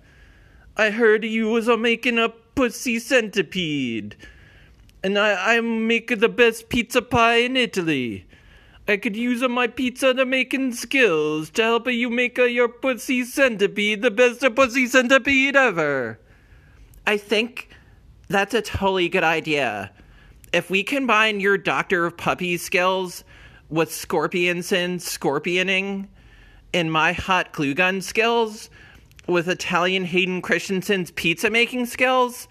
I 0.77 0.89
heard 0.91 1.25
you 1.25 1.49
was 1.49 1.67
a 1.67 1.75
making 1.75 2.19
a 2.19 2.29
pussy 2.29 2.99
centipede 2.99 4.15
and 5.03 5.17
I, 5.17 5.57
I 5.57 5.61
make 5.61 6.19
the 6.19 6.29
best 6.29 6.69
pizza 6.69 7.01
pie 7.01 7.37
in 7.37 7.57
Italy. 7.57 8.25
I 8.87 8.97
could 8.97 9.15
use 9.15 9.41
my 9.47 9.67
pizza 9.67 10.13
to 10.13 10.25
making 10.25 10.73
skills 10.73 11.49
to 11.51 11.63
help 11.63 11.87
you 11.87 12.09
make 12.09 12.37
your 12.37 12.67
pussy 12.67 13.23
centipede 13.23 14.01
the 14.01 14.11
best 14.11 14.43
pussy 14.55 14.87
centipede 14.87 15.55
ever. 15.55 16.19
I 17.05 17.17
think 17.17 17.69
that's 18.27 18.53
a 18.53 18.61
totally 18.61 19.07
good 19.07 19.23
idea. 19.23 19.91
If 20.51 20.69
we 20.69 20.83
combine 20.83 21.39
your 21.39 21.57
Doctor 21.57 22.05
of 22.05 22.17
Puppies 22.17 22.61
skills 22.61 23.23
with 23.69 23.89
Scorpionson 23.89 24.99
scorpioning 24.99 26.07
and 26.73 26.91
my 26.91 27.13
hot 27.13 27.53
glue 27.53 27.73
gun 27.73 28.01
skills 28.01 28.69
with 29.27 29.47
Italian 29.47 30.05
Hayden 30.05 30.41
Christensen's 30.41 31.11
pizza 31.11 31.49
making 31.49 31.85
skills, 31.85 32.47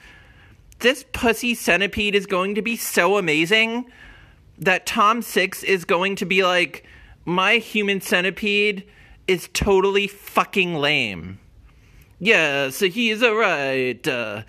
this 0.78 1.04
pussy 1.12 1.54
centipede 1.54 2.14
is 2.14 2.26
going 2.26 2.54
to 2.54 2.62
be 2.62 2.76
so 2.76 3.18
amazing 3.18 3.90
that 4.60 4.86
Tom 4.86 5.22
Six 5.22 5.62
is 5.62 5.84
going 5.84 6.16
to 6.16 6.24
be 6.24 6.44
like, 6.44 6.86
my 7.24 7.56
human 7.56 8.00
centipede 8.00 8.86
is 9.26 9.48
totally 9.52 10.06
fucking 10.06 10.74
lame. 10.74 11.38
Yes, 12.18 12.80
he's 12.80 13.22
right. 13.22 14.06
Uh, 14.06 14.42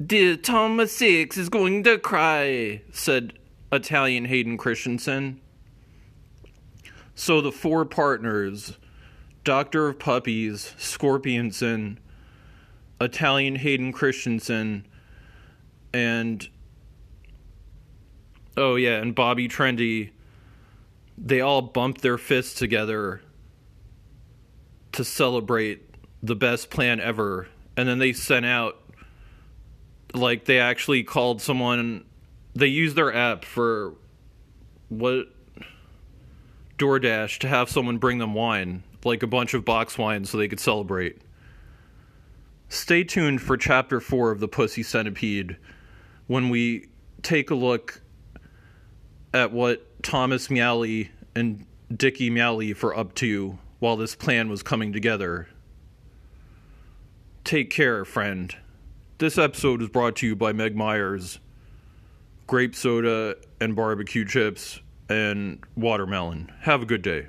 the 0.00 0.36
Tom 0.36 0.84
Six 0.86 1.36
is 1.36 1.48
going 1.48 1.84
to 1.84 1.98
cry, 1.98 2.82
said 2.92 3.34
Italian 3.70 4.24
Hayden 4.24 4.58
Christensen. 4.58 5.40
So 7.14 7.40
the 7.40 7.52
four 7.52 7.84
partners, 7.84 8.78
Doctor 9.44 9.88
of 9.88 9.98
Puppies, 9.98 10.74
Scorpionson, 10.78 11.98
Italian 13.00 13.56
Hayden 13.56 13.92
Christensen, 13.92 14.86
and 15.92 16.48
oh 18.56 18.76
yeah, 18.76 18.98
and 18.98 19.14
Bobby 19.14 19.48
Trendy, 19.48 20.10
they 21.18 21.40
all 21.40 21.62
bumped 21.62 22.00
their 22.00 22.18
fists 22.18 22.54
together 22.54 23.22
to 24.92 25.04
celebrate 25.04 25.82
the 26.22 26.36
best 26.36 26.70
plan 26.70 27.00
ever, 27.00 27.48
and 27.76 27.88
then 27.88 27.98
they 27.98 28.12
sent 28.12 28.46
out 28.46 28.78
like 30.14 30.44
they 30.44 30.58
actually 30.58 31.02
called 31.02 31.40
someone. 31.40 32.04
They 32.54 32.66
used 32.66 32.96
their 32.96 33.14
app 33.14 33.44
for 33.44 33.94
what 34.88 35.28
DoorDash 36.78 37.38
to 37.38 37.48
have 37.48 37.70
someone 37.70 37.96
bring 37.96 38.18
them 38.18 38.34
wine, 38.34 38.82
like 39.04 39.22
a 39.22 39.26
bunch 39.26 39.54
of 39.54 39.64
box 39.64 39.96
wine, 39.96 40.24
so 40.26 40.36
they 40.36 40.48
could 40.48 40.60
celebrate. 40.60 41.18
Stay 42.68 43.04
tuned 43.04 43.40
for 43.40 43.56
chapter 43.56 44.00
four 44.00 44.30
of 44.30 44.40
the 44.40 44.48
Pussy 44.48 44.82
Centipede 44.82 45.56
when 46.26 46.50
we 46.50 46.88
take 47.22 47.50
a 47.50 47.54
look 47.54 48.01
at 49.34 49.52
what 49.52 50.02
Thomas 50.02 50.48
Meowley 50.48 51.10
and 51.34 51.66
Dickie 51.94 52.30
Mialy 52.30 52.80
were 52.80 52.96
up 52.96 53.14
to 53.16 53.58
while 53.78 53.96
this 53.96 54.14
plan 54.14 54.48
was 54.48 54.62
coming 54.62 54.92
together. 54.92 55.48
Take 57.44 57.70
care, 57.70 58.04
friend. 58.04 58.54
This 59.18 59.38
episode 59.38 59.82
is 59.82 59.88
brought 59.88 60.16
to 60.16 60.26
you 60.26 60.36
by 60.36 60.52
Meg 60.52 60.76
Myers, 60.76 61.38
grape 62.46 62.74
soda 62.74 63.36
and 63.60 63.74
barbecue 63.74 64.24
chips 64.24 64.80
and 65.08 65.62
watermelon. 65.76 66.52
Have 66.60 66.82
a 66.82 66.86
good 66.86 67.02
day. 67.02 67.26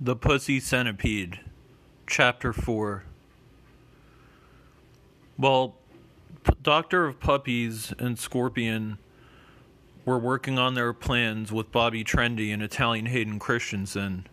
The 0.00 0.16
Pussy 0.16 0.58
Centipede, 0.58 1.40
Chapter 2.06 2.52
4. 2.52 3.04
Well, 5.42 5.74
P- 6.44 6.52
Doctor 6.62 7.04
of 7.04 7.18
Puppies 7.18 7.92
and 7.98 8.16
Scorpion 8.16 8.98
were 10.04 10.16
working 10.16 10.56
on 10.56 10.74
their 10.74 10.92
plans 10.92 11.50
with 11.50 11.72
Bobby 11.72 12.04
Trendy 12.04 12.54
and 12.54 12.62
Italian 12.62 13.06
Hayden 13.06 13.40
Christensen. 13.40 14.28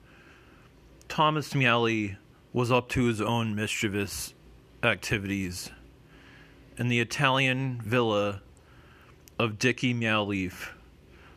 Thomas 1.08 1.56
Meowley 1.56 2.18
was 2.54 2.72
up 2.72 2.90
to 2.90 3.06
his 3.06 3.22
own 3.22 3.56
mischievous 3.56 4.36
activities 4.84 5.72
in 6.78 6.90
the 6.90 7.00
Italian 7.00 7.82
villa 7.84 8.44
of 9.40 9.58
Dickie 9.58 9.96
Meowleaf, 9.96 10.74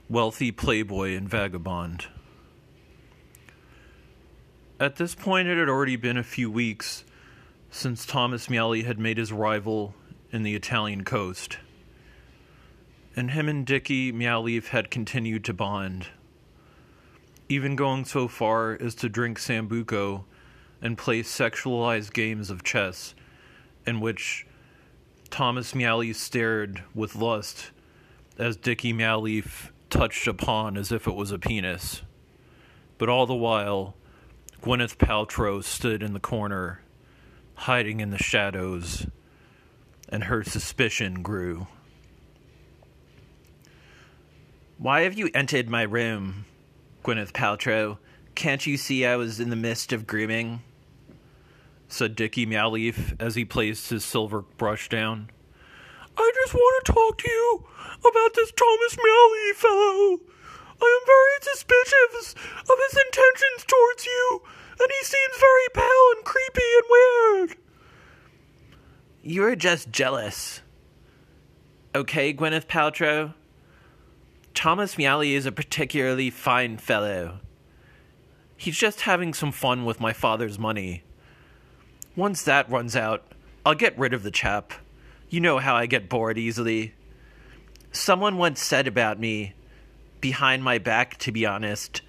wealthy 0.07 0.52
playboy 0.52 1.17
and 1.17 1.26
vagabond. 1.26 2.09
At 4.79 4.97
this 4.97 5.14
point, 5.14 5.49
it 5.49 5.57
had 5.57 5.71
already 5.71 5.97
been 5.97 6.19
a 6.19 6.23
few 6.23 6.50
weeks 6.50 7.05
since 7.73 8.05
Thomas 8.05 8.50
Meowley 8.50 8.85
had 8.85 8.99
made 8.99 9.17
his 9.17 9.33
arrival 9.33 9.95
in 10.31 10.43
the 10.43 10.55
Italian 10.55 11.05
coast, 11.05 11.57
and 13.17 13.31
him 13.31 13.49
and 13.49 13.67
Dickie 13.67 14.12
Meowleaf 14.12 14.69
had 14.69 14.91
continued 14.91 15.43
to 15.47 15.55
bond, 15.55 16.09
even 17.49 17.75
going 17.75 18.05
so 18.05 18.29
far 18.29 18.76
as 18.79 18.95
to 18.97 19.09
drink 19.09 19.38
Sambuca 19.38 20.23
and 20.83 20.99
play 20.99 21.23
sexualized 21.23 22.12
games 22.12 22.50
of 22.50 22.62
chess 22.62 23.14
in 23.87 24.00
which 24.00 24.47
Thomas 25.31 25.73
Meowleaf 25.73 26.17
stared 26.17 26.83
with 26.95 27.17
lust 27.17 27.71
as 28.38 28.55
Dickie 28.57 28.93
Meowleaf 28.93 29.71
touched 29.88 30.26
upon 30.26 30.76
as 30.76 30.93
if 30.93 31.07
it 31.07 31.14
was 31.14 31.33
a 31.33 31.38
penis. 31.38 32.02
But 32.99 33.09
all 33.09 33.26
the 33.26 33.35
while, 33.35 33.97
Gwyneth 34.61 34.99
Paltrow 34.99 35.64
stood 35.64 36.02
in 36.02 36.12
the 36.12 36.21
corner, 36.21 36.82
hiding 37.55 38.01
in 38.01 38.11
the 38.11 38.19
shadows, 38.19 39.07
and 40.09 40.25
her 40.25 40.43
suspicion 40.43 41.23
grew. 41.23 41.67
Why 44.79 45.03
have 45.03 45.15
you 45.15 45.31
entered 45.33 45.71
my 45.71 45.83
room, 45.83 46.45
Gwyneth 47.05 47.33
Paltrow? 47.33 47.99
Can't 48.35 48.67
you 48.67 48.77
see 48.77 49.07
I 49.07 49.17
was 49.17 49.39
in 49.39 49.51
the 49.51 49.57
midst 49.57 49.93
of 49.93 50.07
grooming? 50.07 50.63
said 51.89 52.17
Dickie 52.17 52.47
Meowleaf 52.47 53.21
as 53.21 53.35
he 53.35 53.45
placed 53.45 53.91
his 53.91 54.05
silver 54.05 54.43
brush 54.43 54.89
down. 54.89 55.31
I 56.17 56.33
just 56.43 56.55
want 56.55 56.87
to 56.87 56.93
talk 56.93 57.19
to 57.19 57.31
you 57.31 57.65
about 58.01 58.35
this 58.35 58.51
Thomas 58.53 58.97
Meowleaf 58.97 59.55
fellow. 59.55 60.21
I 60.81 60.99
am 61.01 61.07
very 61.07 61.55
suspicious 61.55 62.35
of 62.35 62.79
his 62.89 62.99
intentions 63.07 63.65
towards 63.67 64.07
you, 64.07 64.43
and 64.83 64.91
he 64.91 65.05
seems 65.05 65.39
very 65.39 65.69
pale 65.75 66.12
and 66.17 66.25
creepy 66.25 66.62
and 66.77 66.85
weird. 66.91 67.57
You're 69.23 69.57
just 69.57 69.91
jealous. 69.91 70.62
Okay, 71.95 72.35
Gwyneth 72.35 72.67
Paltrow? 72.67 73.35
Thomas 74.55 74.97
Meowley 74.99 75.35
is 75.35 75.47
a 75.47 75.53
particularly 75.53 76.31
fine 76.31 76.77
fellow. 76.79 77.41
He's 78.57 78.77
just 78.77 79.03
having 79.03 79.35
some 79.35 79.53
fun 79.53 79.85
with 79.85 80.01
my 80.01 80.12
father's 80.12 80.59
money. 80.59 81.03
Once 82.15 82.43
that 82.43 82.71
runs 82.71 82.95
out, 82.95 83.25
I'll 83.65 83.75
get 83.75 83.99
rid 83.99 84.12
of 84.12 84.23
the 84.23 84.31
chap. 84.31 84.73
You 85.29 85.41
know 85.41 85.59
how 85.59 85.75
I 85.75 85.87
get 85.87 86.09
bored 86.09 86.39
easily. 86.39 86.95
Someone 87.91 88.37
once 88.37 88.62
said 88.62 88.87
about 88.87 89.19
me, 89.19 89.55
behind 90.21 90.62
my 90.62 90.79
back, 90.79 91.17
to 91.19 91.33
be 91.33 91.47
honest, 91.47 92.03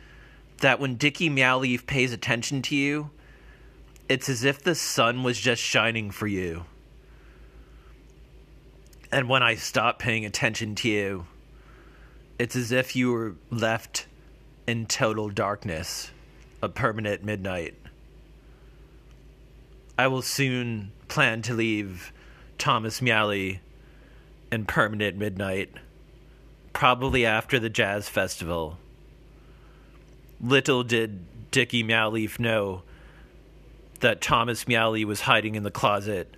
that 0.64 0.80
when 0.80 0.96
Dickie 0.96 1.30
Meowleaf 1.30 1.86
pays 1.86 2.12
attention 2.14 2.62
to 2.64 2.76
you, 2.76 3.12
it's 4.10 4.30
as 4.30 4.44
if 4.44 4.64
the 4.64 4.76
sun 4.76 5.22
was 5.22 5.40
just 5.40 5.62
shining 5.62 6.10
for 6.10 6.26
you. 6.26 6.66
And 9.12 9.30
when 9.30 9.44
I 9.44 9.56
stop 9.56 10.00
paying 10.00 10.26
attention 10.26 10.74
to 10.76 10.90
you, 10.90 11.28
it's 12.40 12.56
as 12.56 12.72
if 12.72 12.96
you 12.96 13.12
were 13.12 13.36
left 13.52 14.08
in 14.66 14.86
total 14.86 15.30
darkness, 15.30 16.12
a 16.62 16.70
permanent 16.70 17.24
midnight. 17.24 17.76
I 19.98 20.08
will 20.08 20.22
soon 20.22 20.94
plan 21.10 21.42
to 21.44 21.54
leave 21.54 22.14
Thomas 22.58 23.02
Meowley 23.02 23.60
in 24.50 24.66
permanent 24.66 25.18
midnight, 25.18 25.72
probably 26.72 27.26
after 27.26 27.60
the 27.60 27.70
jazz 27.70 28.08
festival. 28.08 28.78
Little 30.44 30.84
did 30.84 31.51
Dickie 31.51 31.84
Meowleaf 31.84 32.38
know 32.38 32.84
that 34.01 34.22
Thomas 34.22 34.68
Meowley 34.68 35.06
was 35.06 35.22
hiding 35.22 35.56
in 35.56 35.64
the 35.64 35.72
closet, 35.72 36.36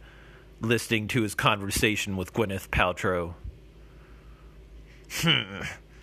listening 0.62 1.08
to 1.10 1.24
his 1.24 1.34
conversation 1.34 2.16
with 2.16 2.32
Gwyneth 2.32 2.70
Paltrow. 2.70 3.34
Hmm, 5.12 5.62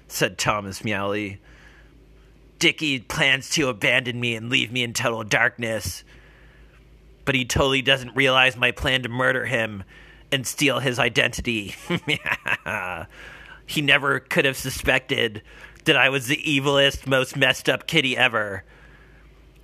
said 0.09 0.37
Thomas 0.37 0.83
Meowley. 0.83 1.39
Dickie 2.59 3.01
plans 3.01 3.49
to 3.51 3.69
abandon 3.69 4.21
me 4.21 4.35
and 4.35 4.51
leave 4.51 4.73
me 4.73 4.83
in 4.83 4.93
total 4.93 5.23
darkness 5.25 6.05
but 7.25 7.35
he 7.35 7.45
totally 7.45 7.83
doesn't 7.83 8.15
realize 8.17 8.57
my 8.57 8.71
plan 8.71 9.03
to 9.03 9.09
murder 9.09 9.47
him 9.47 9.85
and 10.31 10.47
steal 10.47 10.79
his 10.81 10.99
identity. 10.99 11.75
he 13.67 13.83
never 13.83 14.21
could 14.21 14.45
have 14.45 14.57
suspected 14.57 15.43
that 15.85 15.97
I 15.97 16.09
was 16.09 16.27
the 16.27 16.37
evilest, 16.37 17.07
most 17.07 17.37
messed 17.37 17.69
up 17.69 17.87
kitty 17.87 18.17
ever. 18.17 18.65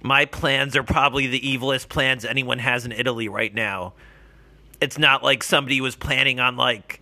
My 0.02 0.24
plans 0.24 0.76
are 0.76 0.82
probably 0.82 1.26
the 1.26 1.40
evilest 1.40 1.88
plans 1.88 2.24
anyone 2.24 2.58
has 2.58 2.84
in 2.84 2.92
Italy 2.92 3.28
right 3.28 3.52
now. 3.52 3.94
It's 4.80 4.98
not 4.98 5.24
like 5.24 5.42
somebody 5.42 5.80
was 5.80 5.96
planning 5.96 6.38
on 6.38 6.56
like 6.56 7.00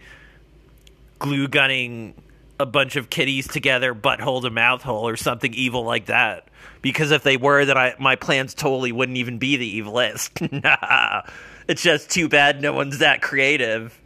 glue 1.18 1.48
gunning 1.48 2.14
a 2.58 2.66
bunch 2.66 2.96
of 2.96 3.10
kitties 3.10 3.46
together, 3.46 3.94
butthole 3.94 4.42
to 4.42 4.50
mouth 4.50 4.82
hole, 4.82 5.06
or 5.06 5.16
something 5.16 5.52
evil 5.52 5.84
like 5.84 6.06
that. 6.06 6.48
Because 6.80 7.10
if 7.10 7.22
they 7.22 7.36
were, 7.36 7.64
then 7.64 7.76
I 7.76 7.94
my 7.98 8.16
plans 8.16 8.54
totally 8.54 8.92
wouldn't 8.92 9.18
even 9.18 9.38
be 9.38 9.56
the 9.56 9.82
evilest. 9.82 10.62
nah, 10.62 11.22
it's 11.68 11.82
just 11.82 12.10
too 12.10 12.28
bad 12.28 12.62
no 12.62 12.72
one's 12.72 12.98
that 12.98 13.20
creative. 13.22 13.98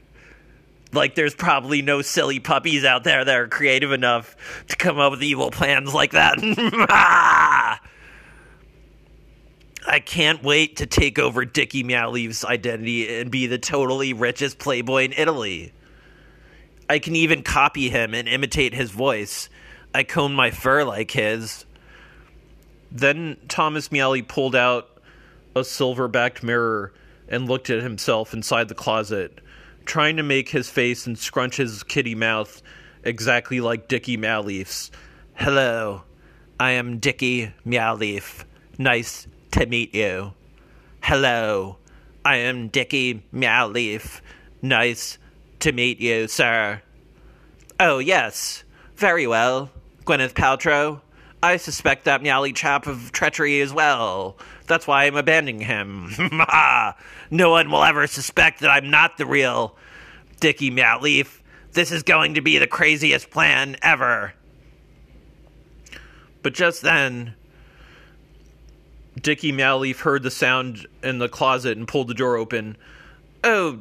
Like, 0.93 1.15
there's 1.15 1.35
probably 1.35 1.83
no 1.83 2.03
silly 2.03 2.41
puppies 2.41 2.85
out 2.85 3.05
there 3.05 3.25
that 3.25 3.37
are 3.37 3.47
creative 3.49 3.93
enough 3.93 4.37
to 4.69 4.77
come 4.77 4.99
up 4.99 5.13
with 5.13 5.23
evil 5.23 5.51
plans 5.51 5.95
like 5.95 6.13
that. 6.13 6.39
I 9.87 9.99
can't 10.01 10.43
wait 10.43 10.77
to 10.77 10.87
take 10.87 11.19
over 11.19 11.45
Dickie 11.45 11.85
Meowleaf's 11.85 12.45
identity 12.45 13.21
and 13.21 13.31
be 13.31 13.47
the 13.47 13.59
totally 13.59 14.13
richest 14.13 14.59
playboy 14.59 15.05
in 15.05 15.13
Italy. 15.13 15.73
I 16.89 16.99
can 16.99 17.15
even 17.17 17.43
copy 17.43 17.89
him 17.89 18.15
and 18.15 18.29
imitate 18.29 18.75
his 18.75 18.91
voice. 18.91 19.49
I 19.95 20.03
comb 20.03 20.35
my 20.35 20.51
fur 20.51 20.85
like 20.85 21.13
his. 21.13 21.65
Then 22.91 23.37
Thomas 23.49 23.91
Meowley 23.91 24.23
pulled 24.23 24.57
out 24.57 24.89
a 25.55 25.65
silver 25.65 26.09
backed 26.09 26.43
mirror 26.43 26.93
and 27.29 27.49
looked 27.49 27.71
at 27.71 27.83
himself 27.83 28.35
inside 28.35 28.69
the 28.69 28.75
closet, 28.75 29.39
trying 29.85 30.17
to 30.17 30.23
make 30.23 30.49
his 30.49 30.71
face 30.71 31.07
and 31.07 31.19
scrunch 31.19 31.57
his 31.57 31.83
kitty 31.83 32.15
mouth 32.15 32.63
exactly 33.03 33.61
like 33.61 33.89
Dickie 33.89 34.17
Meowleaf's. 34.17 34.91
Hello, 35.35 36.03
I 36.59 36.73
am 36.73 36.99
Dickie 36.99 37.53
Meowleaf. 37.67 38.45
Nice 38.79 39.27
to 39.53 39.67
meet 39.67 39.95
you. 39.95 40.33
Hello, 41.03 41.79
I 42.25 42.37
am 42.37 42.69
Dickie 42.69 43.23
Meowleaf. 43.33 44.21
Nice 44.63 45.19
to 45.61 45.73
meet 45.73 46.01
you, 46.01 46.29
sir. 46.29 46.83
Oh, 47.79 47.99
yes. 47.99 48.65
Very 48.97 49.27
well. 49.27 49.71
Gwyneth 50.05 50.35
Paltrow. 50.35 51.01
I 51.43 51.57
suspect 51.57 52.05
that 52.05 52.23
Meowly 52.23 52.53
chap 52.53 52.87
of 52.87 53.13
treachery 53.13 53.63
as 53.63 53.73
well. 53.73 54.37
That's 54.71 54.87
why 54.87 55.07
I'm 55.07 55.17
abandoning 55.17 55.63
him. 55.63 56.13
no 57.31 57.51
one 57.51 57.73
will 57.73 57.83
ever 57.83 58.07
suspect 58.07 58.61
that 58.61 58.71
I'm 58.71 58.89
not 58.89 59.19
the 59.19 59.27
real 59.27 59.75
Dickie 60.39 60.71
Meowleaf. 60.71 61.41
This 61.73 61.91
is 61.91 62.05
going 62.05 62.35
to 62.35 62.41
be 62.41 62.57
the 62.57 62.69
craziest 62.69 63.31
plan 63.31 63.77
ever. 63.83 64.33
But 66.45 66.55
just 66.55 66.83
then, 66.83 67.35
Dickie 69.21 69.51
Meowleaf 69.51 70.03
heard 70.03 70.23
the 70.23 70.31
sound 70.31 70.87
in 71.03 71.19
the 71.19 71.29
closet 71.29 71.77
and 71.77 71.89
pulled 71.89 72.07
the 72.07 72.15
door 72.15 72.37
open. 72.37 72.77
Oh, 73.43 73.81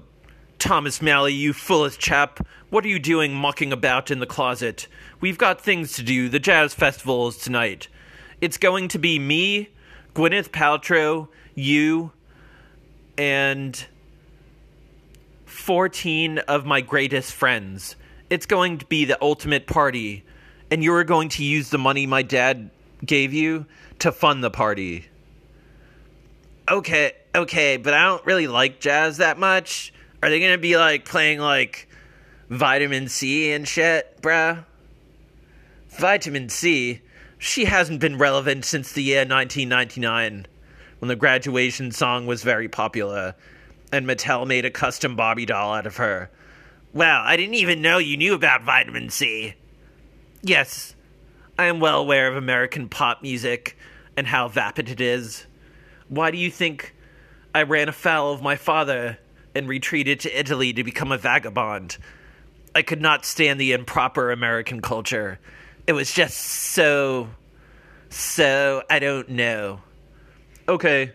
Thomas 0.58 1.04
Malley, 1.04 1.36
you 1.36 1.54
foolish 1.54 2.00
chap. 2.00 2.40
What 2.72 2.84
are 2.84 2.90
you 2.90 2.98
doing 2.98 3.36
mucking 3.36 3.72
about 3.72 4.10
in 4.10 4.18
the 4.18 4.26
closet? 4.26 4.88
We've 5.22 5.38
got 5.38 5.62
things 5.62 5.94
to 5.94 6.02
do. 6.02 6.30
The 6.30 6.40
jazz 6.40 6.74
festival 6.74 7.28
is 7.28 7.38
tonight. 7.38 7.90
It's 8.42 8.58
going 8.58 8.88
to 8.88 8.98
be 8.98 9.20
me, 9.20 9.70
Gwyneth 10.14 10.50
Paltrow, 10.50 11.28
you, 11.56 12.12
and 13.18 13.86
14 15.46 16.40
of 16.40 16.66
my 16.66 16.82
greatest 16.82 17.34
friends. 17.34 17.96
It's 18.30 18.46
going 18.46 18.78
to 18.80 18.86
be 18.86 19.06
the 19.06 19.18
ultimate 19.22 19.68
party, 19.68 20.24
and 20.72 20.84
you're 20.84 21.04
going 21.04 21.30
to 21.30 21.44
use 21.44 21.70
the 21.70 21.78
money 21.78 22.06
my 22.06 22.22
dad 22.22 22.70
gave 23.06 23.34
you 23.34 23.66
to 24.00 24.12
fund 24.12 24.44
the 24.44 24.50
party. 24.50 25.08
Okay, 26.70 27.14
okay, 27.34 27.78
but 27.78 27.94
I 27.94 28.04
don't 28.04 28.26
really 28.26 28.48
like 28.48 28.80
jazz 28.80 29.18
that 29.18 29.38
much. 29.38 29.94
Are 30.22 30.30
they 30.30 30.40
gonna 30.40 30.58
be 30.58 30.78
like 30.78 31.06
playing 31.06 31.40
like 31.40 31.88
vitamin 32.50 33.08
C 33.08 33.52
and 33.52 33.68
shit, 33.68 34.22
bruh? 34.22 34.66
Vitamin 35.90 36.50
C? 36.50 37.02
She 37.42 37.66
hasn't 37.66 38.02
been 38.02 38.18
relevant 38.18 38.66
since 38.66 38.92
the 38.92 39.02
year 39.02 39.20
1999 39.20 40.46
when 41.00 41.08
the 41.08 41.16
graduation 41.16 41.90
song 41.92 42.26
was 42.26 42.44
very 42.44 42.68
popular 42.68 43.34
and 43.94 44.06
Mattel 44.06 44.46
made 44.46 44.66
a 44.66 44.70
custom 44.70 45.16
Barbie 45.16 45.46
doll 45.46 45.74
out 45.74 45.88
of 45.88 45.96
her. 45.96 46.30
Wow, 46.92 47.24
I 47.26 47.38
didn't 47.38 47.56
even 47.56 47.82
know 47.82 47.98
you 47.98 48.18
knew 48.18 48.34
about 48.34 48.64
vitamin 48.64 49.10
C. 49.10 49.56
Yes, 50.42 50.96
I 51.58 51.66
am 51.66 51.80
well 51.80 52.02
aware 52.02 52.28
of 52.28 52.36
American 52.36 52.90
pop 52.90 53.22
music 53.22 53.78
and 54.18 54.28
how 54.28 54.50
vapid 54.50 54.90
it 54.90 55.00
is. 55.00 55.46
Why 56.10 56.32
do 56.32 56.38
you 56.38 56.52
think 56.52 56.94
I 57.56 57.64
ran 57.64 57.88
afoul 57.88 58.34
of 58.34 58.42
my 58.42 58.58
father 58.58 59.18
and 59.56 59.70
retreated 59.70 60.20
to 60.22 60.40
Italy 60.40 60.74
to 60.74 60.84
become 60.84 61.14
a 61.14 61.18
vagabond? 61.18 61.98
I 62.76 62.82
could 62.82 63.02
not 63.02 63.26
stand 63.26 63.62
the 63.62 63.72
improper 63.72 64.30
American 64.30 64.82
culture. 64.82 65.40
It 65.90 65.94
was 65.94 66.14
just 66.14 66.38
so. 66.38 67.30
so. 68.10 68.84
I 68.92 69.00
don't 69.00 69.28
know. 69.28 69.82
Okay. 70.68 71.14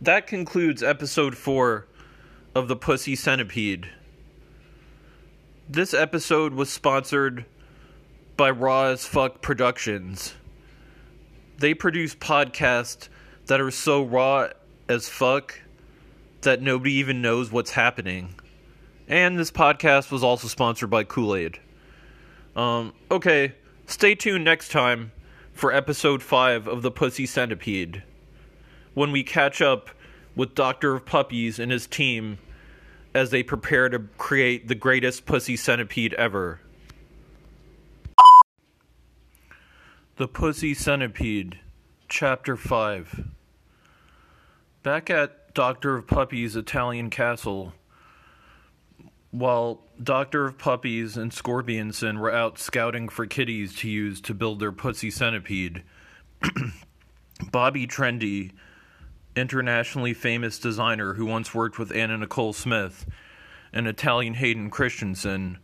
That 0.00 0.26
concludes 0.26 0.82
episode 0.82 1.36
4 1.36 1.86
of 2.56 2.66
the 2.66 2.74
Pussy 2.74 3.14
Centipede. 3.14 3.88
This 5.68 5.94
episode 5.94 6.52
was 6.52 6.68
sponsored 6.68 7.44
by 8.36 8.50
Raw 8.50 8.86
as 8.86 9.06
Fuck 9.06 9.40
Productions. 9.40 10.34
They 11.58 11.74
produce 11.74 12.16
podcasts 12.16 13.08
that 13.46 13.60
are 13.60 13.70
so 13.70 14.02
raw 14.02 14.48
as 14.88 15.08
fuck 15.08 15.60
that 16.40 16.60
nobody 16.60 16.94
even 16.94 17.22
knows 17.22 17.52
what's 17.52 17.70
happening. 17.70 18.34
And 19.06 19.38
this 19.38 19.52
podcast 19.52 20.10
was 20.10 20.24
also 20.24 20.48
sponsored 20.48 20.90
by 20.90 21.04
Kool 21.04 21.36
Aid. 21.36 21.60
Um, 22.56 22.92
okay, 23.10 23.54
stay 23.86 24.14
tuned 24.14 24.44
next 24.44 24.70
time 24.70 25.12
for 25.52 25.72
episode 25.72 26.22
5 26.22 26.66
of 26.68 26.82
the 26.82 26.90
Pussy 26.90 27.26
Centipede 27.26 28.02
when 28.94 29.12
we 29.12 29.22
catch 29.22 29.62
up 29.62 29.90
with 30.34 30.54
Doctor 30.54 30.94
of 30.94 31.06
Puppies 31.06 31.58
and 31.58 31.70
his 31.70 31.86
team 31.86 32.38
as 33.14 33.30
they 33.30 33.42
prepare 33.42 33.88
to 33.88 34.00
create 34.18 34.68
the 34.68 34.74
greatest 34.74 35.26
pussy 35.26 35.56
centipede 35.56 36.14
ever. 36.14 36.60
The 40.16 40.28
Pussy 40.28 40.74
Centipede, 40.74 41.60
Chapter 42.08 42.56
5. 42.56 43.28
Back 44.82 45.10
at 45.10 45.54
Doctor 45.54 45.96
of 45.96 46.06
Puppies' 46.06 46.56
Italian 46.56 47.10
castle, 47.10 47.72
while 49.30 49.80
Doctor 50.02 50.44
of 50.46 50.58
Puppies 50.58 51.16
and 51.16 51.32
Scorpionson 51.32 52.18
were 52.18 52.32
out 52.32 52.58
scouting 52.58 53.08
for 53.08 53.26
kitties 53.26 53.74
to 53.76 53.90
use 53.90 54.20
to 54.22 54.34
build 54.34 54.60
their 54.60 54.70
pussy 54.70 55.10
centipede, 55.10 55.82
Bobby 57.50 57.86
Trendy, 57.86 58.52
internationally 59.34 60.14
famous 60.14 60.58
designer 60.60 61.14
who 61.14 61.26
once 61.26 61.52
worked 61.52 61.78
with 61.78 61.94
Anna 61.94 62.16
Nicole 62.16 62.52
Smith, 62.52 63.06
and 63.72 63.88
Italian 63.88 64.34
Hayden 64.34 64.70
Christensen, 64.70 65.58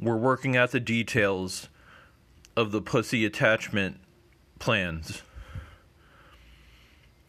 were 0.00 0.16
working 0.16 0.56
out 0.56 0.70
the 0.70 0.80
details 0.80 1.68
of 2.56 2.72
the 2.72 2.80
pussy 2.80 3.24
attachment 3.26 4.00
plans. 4.58 5.22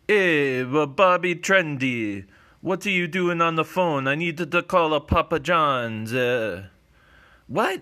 Hey, 0.08 0.64
well, 0.64 0.88
Bobby 0.88 1.36
Trendy, 1.36 2.26
what 2.64 2.86
are 2.86 2.92
you 2.92 3.08
doing 3.08 3.42
on 3.42 3.56
the 3.56 3.66
phone? 3.66 4.08
I 4.08 4.16
needed 4.16 4.54
to 4.54 4.64
call 4.64 4.94
a 4.94 5.02
Papa 5.02 5.42
John's. 5.42 6.14
Uh... 6.14 6.68
What? 7.48 7.82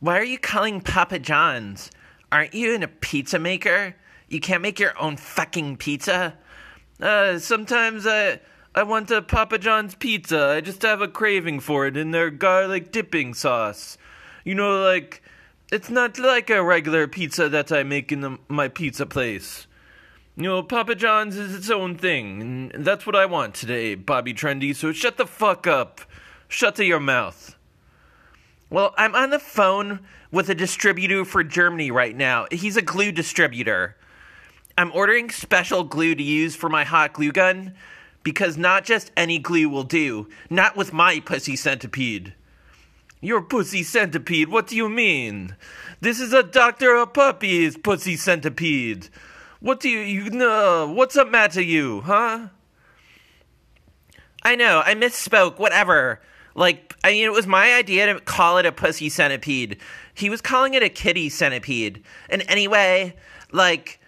Why 0.00 0.18
are 0.18 0.24
you 0.24 0.38
calling 0.38 0.80
Papa 0.80 1.18
John's? 1.18 1.90
Aren't 2.32 2.54
you 2.54 2.72
in 2.72 2.82
a 2.82 2.88
pizza 2.88 3.38
maker? 3.38 3.94
You 4.28 4.40
can't 4.40 4.62
make 4.62 4.80
your 4.80 4.98
own 4.98 5.18
fucking 5.18 5.76
pizza? 5.76 6.34
Uh, 6.98 7.38
sometimes 7.38 8.06
I 8.06 8.40
I 8.74 8.84
want 8.84 9.10
a 9.10 9.20
Papa 9.20 9.58
John's 9.58 9.94
pizza. 9.94 10.46
I 10.46 10.62
just 10.62 10.80
have 10.80 11.02
a 11.02 11.08
craving 11.08 11.60
for 11.60 11.86
it 11.86 11.94
in 11.94 12.12
their 12.12 12.30
garlic 12.30 12.90
dipping 12.90 13.34
sauce. 13.34 13.98
You 14.46 14.54
know, 14.54 14.82
like 14.82 15.22
it's 15.70 15.90
not 15.90 16.18
like 16.18 16.48
a 16.48 16.64
regular 16.64 17.06
pizza 17.06 17.50
that 17.50 17.70
I 17.70 17.82
make 17.82 18.10
in 18.10 18.22
the, 18.22 18.38
my 18.48 18.68
pizza 18.68 19.04
place. 19.04 19.66
You 20.38 20.42
know, 20.42 20.62
Papa 20.62 20.94
John's 20.94 21.38
is 21.38 21.54
its 21.54 21.70
own 21.70 21.96
thing, 21.96 22.70
and 22.74 22.84
that's 22.84 23.06
what 23.06 23.16
I 23.16 23.24
want 23.24 23.54
today, 23.54 23.94
Bobby 23.94 24.34
Trendy. 24.34 24.76
So 24.76 24.92
shut 24.92 25.16
the 25.16 25.26
fuck 25.26 25.66
up. 25.66 26.02
Shut 26.46 26.76
to 26.76 26.84
your 26.84 27.00
mouth. 27.00 27.56
Well, 28.68 28.92
I'm 28.98 29.14
on 29.14 29.30
the 29.30 29.38
phone 29.38 30.00
with 30.30 30.50
a 30.50 30.54
distributor 30.54 31.24
for 31.24 31.42
Germany 31.42 31.90
right 31.90 32.14
now. 32.14 32.46
He's 32.50 32.76
a 32.76 32.82
glue 32.82 33.12
distributor. 33.12 33.96
I'm 34.76 34.92
ordering 34.92 35.30
special 35.30 35.84
glue 35.84 36.14
to 36.14 36.22
use 36.22 36.54
for 36.54 36.68
my 36.68 36.84
hot 36.84 37.14
glue 37.14 37.32
gun 37.32 37.72
because 38.22 38.58
not 38.58 38.84
just 38.84 39.12
any 39.16 39.38
glue 39.38 39.70
will 39.70 39.84
do. 39.84 40.28
Not 40.50 40.76
with 40.76 40.92
my 40.92 41.18
pussy 41.20 41.56
centipede. 41.56 42.34
Your 43.22 43.40
pussy 43.40 43.82
centipede? 43.82 44.50
What 44.50 44.66
do 44.66 44.76
you 44.76 44.90
mean? 44.90 45.56
This 46.02 46.20
is 46.20 46.34
a 46.34 46.42
Doctor 46.42 46.94
of 46.94 47.14
Puppies 47.14 47.78
pussy 47.78 48.16
centipede. 48.16 49.08
What 49.66 49.80
do 49.80 49.88
you, 49.88 49.98
you 49.98 50.30
know? 50.30 50.88
What's 50.94 51.16
the 51.16 51.24
matter, 51.24 51.60
you, 51.60 52.02
huh? 52.02 52.50
I 54.44 54.54
know, 54.54 54.80
I 54.86 54.94
misspoke, 54.94 55.58
whatever. 55.58 56.22
Like, 56.54 56.94
I 57.02 57.10
mean, 57.10 57.24
it 57.24 57.32
was 57.32 57.48
my 57.48 57.74
idea 57.74 58.14
to 58.14 58.20
call 58.20 58.58
it 58.58 58.64
a 58.64 58.70
pussy 58.70 59.08
centipede. 59.08 59.78
He 60.14 60.30
was 60.30 60.40
calling 60.40 60.74
it 60.74 60.84
a 60.84 60.88
kitty 60.88 61.28
centipede. 61.28 62.04
And 62.30 62.44
anyway, 62.46 63.16
like, 63.50 63.98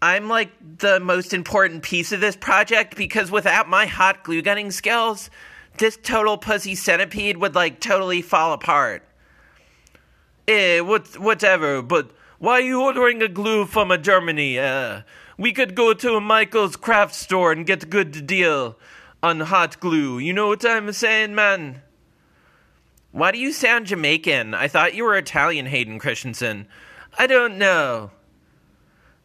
I'm 0.00 0.28
like 0.28 0.52
the 0.78 1.00
most 1.00 1.34
important 1.34 1.82
piece 1.82 2.12
of 2.12 2.20
this 2.20 2.36
project 2.36 2.94
because 2.94 3.32
without 3.32 3.68
my 3.68 3.86
hot 3.86 4.22
glue 4.22 4.42
gunning 4.42 4.70
skills, 4.70 5.28
this 5.78 5.98
total 6.00 6.38
pussy 6.38 6.76
centipede 6.76 7.38
would 7.38 7.56
like 7.56 7.80
totally 7.80 8.22
fall 8.22 8.52
apart. 8.52 9.02
Eh, 10.46 10.78
what, 10.78 11.18
whatever, 11.18 11.82
but 11.82 12.12
why 12.38 12.54
are 12.54 12.60
you 12.60 12.82
ordering 12.82 13.22
a 13.22 13.28
glue 13.28 13.66
from 13.66 13.90
a 13.90 13.98
Germany? 13.98 14.58
Uh, 14.58 15.02
we 15.38 15.52
could 15.52 15.74
go 15.74 15.94
to 15.94 16.14
a 16.14 16.20
Michael's 16.20 16.76
craft 16.76 17.14
store 17.14 17.52
and 17.52 17.66
get 17.66 17.82
a 17.84 17.86
good 17.86 18.26
deal 18.26 18.76
on 19.22 19.40
hot 19.40 19.80
glue. 19.80 20.18
You 20.18 20.32
know 20.32 20.48
what 20.48 20.64
I'm 20.64 20.92
saying, 20.92 21.34
man? 21.34 21.82
Why 23.12 23.30
do 23.30 23.38
you 23.38 23.52
sound 23.52 23.86
Jamaican? 23.86 24.54
I 24.54 24.68
thought 24.68 24.94
you 24.94 25.04
were 25.04 25.16
Italian, 25.16 25.66
Hayden 25.66 25.98
Christensen. 25.98 26.66
I 27.16 27.26
don't 27.26 27.58
know. 27.58 28.10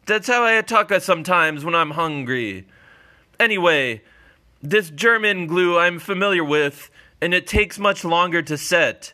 That's 0.06 0.28
how 0.28 0.44
I 0.44 0.60
talk 0.62 0.92
sometimes 1.00 1.64
when 1.64 1.74
I'm 1.74 1.90
hungry. 1.90 2.66
Anyway, 3.38 4.02
this 4.62 4.90
German 4.90 5.46
glue 5.46 5.78
I'm 5.78 5.98
familiar 5.98 6.44
with, 6.44 6.90
and 7.20 7.34
it 7.34 7.46
takes 7.46 7.78
much 7.78 8.04
longer 8.04 8.42
to 8.42 8.56
set. 8.56 9.12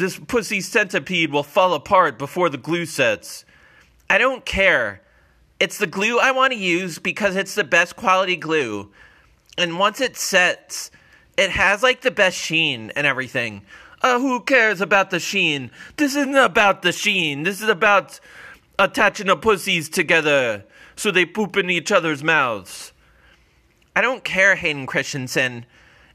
This 0.00 0.18
pussy 0.18 0.62
centipede 0.62 1.30
will 1.30 1.42
fall 1.42 1.74
apart 1.74 2.18
before 2.18 2.48
the 2.48 2.56
glue 2.56 2.86
sets. 2.86 3.44
I 4.08 4.16
don't 4.16 4.46
care. 4.46 5.02
It's 5.60 5.76
the 5.76 5.86
glue 5.86 6.18
I 6.18 6.30
want 6.30 6.54
to 6.54 6.58
use 6.58 6.98
because 6.98 7.36
it's 7.36 7.54
the 7.54 7.64
best 7.64 7.96
quality 7.96 8.34
glue. 8.34 8.90
And 9.58 9.78
once 9.78 10.00
it 10.00 10.16
sets, 10.16 10.90
it 11.36 11.50
has 11.50 11.82
like 11.82 12.00
the 12.00 12.10
best 12.10 12.38
sheen 12.38 12.90
and 12.96 13.06
everything. 13.06 13.60
Uh, 14.00 14.18
who 14.18 14.40
cares 14.40 14.80
about 14.80 15.10
the 15.10 15.20
sheen? 15.20 15.70
This 15.98 16.16
isn't 16.16 16.34
about 16.34 16.80
the 16.80 16.92
sheen. 16.92 17.42
This 17.42 17.60
is 17.60 17.68
about 17.68 18.20
attaching 18.78 19.26
the 19.26 19.36
pussies 19.36 19.90
together 19.90 20.64
so 20.96 21.10
they 21.10 21.26
poop 21.26 21.58
in 21.58 21.68
each 21.68 21.92
other's 21.92 22.24
mouths. 22.24 22.94
I 23.94 24.00
don't 24.00 24.24
care, 24.24 24.56
Hayden 24.56 24.86
Christensen. 24.86 25.66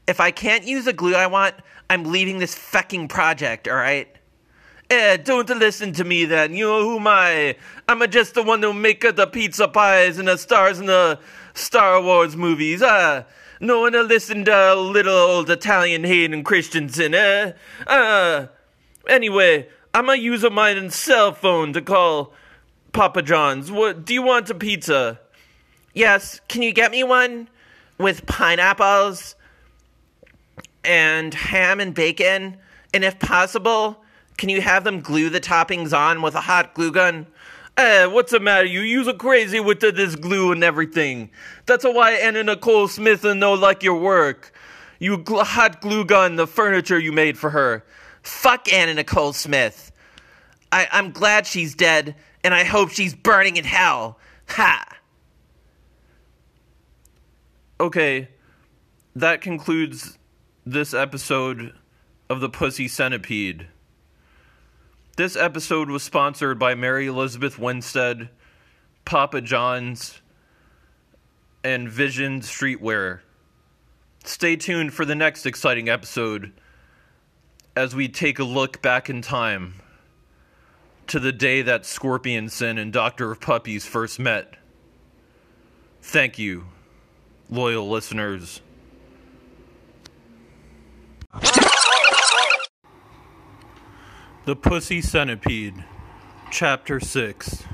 If 0.08 0.18
I 0.18 0.32
can't 0.32 0.64
use 0.64 0.86
the 0.86 0.92
glue 0.92 1.14
I 1.14 1.28
want, 1.28 1.54
I'm 1.88 2.04
leaving 2.04 2.38
this 2.38 2.54
fucking 2.54 3.08
project, 3.08 3.68
alright? 3.68 4.08
Eh, 4.88 5.16
don't 5.16 5.48
listen 5.48 5.92
to 5.94 6.04
me 6.04 6.24
then. 6.24 6.54
You 6.54 6.66
know 6.66 6.82
who 6.82 6.96
am 6.98 7.06
I? 7.06 7.56
I'm 7.88 8.08
just 8.10 8.34
the 8.34 8.42
one 8.42 8.62
who 8.62 8.72
make 8.72 9.00
the 9.00 9.26
pizza 9.26 9.66
pies 9.66 10.18
and 10.18 10.28
the 10.28 10.36
stars 10.36 10.78
in 10.78 10.86
the 10.86 11.18
Star 11.54 12.00
Wars 12.00 12.36
movies. 12.36 12.82
Ah, 12.84 13.24
no 13.60 13.80
one 13.80 13.92
to 13.92 14.02
listen 14.02 14.44
to 14.44 14.74
little 14.74 15.16
old 15.16 15.50
Italian 15.50 16.04
Hayden 16.04 16.44
Christensen, 16.44 17.14
eh? 17.14 17.52
Ah, 17.86 18.48
anyway, 19.08 19.68
I'm 19.92 20.06
gonna 20.06 20.18
use 20.18 20.48
my 20.50 20.88
cell 20.88 21.32
phone 21.32 21.72
to 21.72 21.82
call 21.82 22.32
Papa 22.92 23.22
John's. 23.22 23.72
What 23.72 24.04
do 24.04 24.14
you 24.14 24.22
want 24.22 24.50
a 24.50 24.54
pizza? 24.54 25.18
Yes, 25.94 26.40
can 26.48 26.62
you 26.62 26.72
get 26.72 26.92
me 26.92 27.02
one 27.02 27.48
with 27.98 28.26
pineapples 28.26 29.34
and 30.86 31.34
ham 31.34 31.80
and 31.80 31.94
bacon? 31.94 32.56
And 32.94 33.04
if 33.04 33.18
possible, 33.18 34.02
can 34.36 34.48
you 34.48 34.60
have 34.60 34.84
them 34.84 35.00
glue 35.00 35.30
the 35.30 35.40
toppings 35.40 35.96
on 35.96 36.22
with 36.22 36.34
a 36.34 36.40
hot 36.40 36.74
glue 36.74 36.92
gun? 36.92 37.26
Eh, 37.76 38.06
what's 38.06 38.32
the 38.32 38.40
matter? 38.40 38.64
You 38.64 38.80
use 38.80 39.06
a 39.06 39.12
crazy 39.14 39.60
with 39.60 39.80
the, 39.80 39.92
this 39.92 40.16
glue 40.16 40.52
and 40.52 40.64
everything. 40.64 41.30
That's 41.66 41.84
why 41.84 42.12
Anna 42.12 42.42
Nicole 42.42 42.88
Smith 42.88 43.24
and 43.24 43.38
no 43.38 43.52
like 43.52 43.82
your 43.82 44.00
work. 44.00 44.52
You 44.98 45.18
gl- 45.18 45.42
hot 45.42 45.82
glue 45.82 46.04
gun 46.04 46.36
the 46.36 46.46
furniture 46.46 46.98
you 46.98 47.12
made 47.12 47.36
for 47.36 47.50
her. 47.50 47.84
Fuck 48.22 48.72
Anna 48.72 48.94
Nicole 48.94 49.34
Smith. 49.34 49.92
I, 50.72 50.88
I'm 50.90 51.12
glad 51.12 51.46
she's 51.46 51.74
dead, 51.74 52.16
and 52.42 52.54
I 52.54 52.64
hope 52.64 52.90
she's 52.90 53.14
burning 53.14 53.56
in 53.56 53.64
hell. 53.64 54.18
Ha! 54.48 54.84
Okay, 57.78 58.28
that 59.14 59.42
concludes 59.42 60.16
this 60.68 60.92
episode 60.92 61.72
of 62.28 62.40
the 62.40 62.48
Pussy 62.48 62.88
Centipede. 62.88 63.68
This 65.16 65.36
episode 65.36 65.88
was 65.88 66.02
sponsored 66.02 66.58
by 66.58 66.74
Mary 66.74 67.06
Elizabeth 67.06 67.56
Winstead, 67.56 68.30
Papa 69.04 69.42
John's, 69.42 70.20
and 71.62 71.88
Vision 71.88 72.40
Streetwear. 72.40 73.20
Stay 74.24 74.56
tuned 74.56 74.92
for 74.92 75.04
the 75.04 75.14
next 75.14 75.46
exciting 75.46 75.88
episode 75.88 76.52
as 77.76 77.94
we 77.94 78.08
take 78.08 78.40
a 78.40 78.44
look 78.44 78.82
back 78.82 79.08
in 79.08 79.22
time 79.22 79.74
to 81.06 81.20
the 81.20 81.32
day 81.32 81.62
that 81.62 81.82
Scorpionson 81.82 82.76
and 82.76 82.92
Doctor 82.92 83.30
of 83.30 83.40
Puppies 83.40 83.86
first 83.86 84.18
met. 84.18 84.56
Thank 86.02 86.40
you, 86.40 86.64
loyal 87.48 87.88
listeners. 87.88 88.60
The 94.46 94.54
Pussy 94.54 95.00
Centipede, 95.02 95.82
Chapter 96.52 97.00
6 97.00 97.64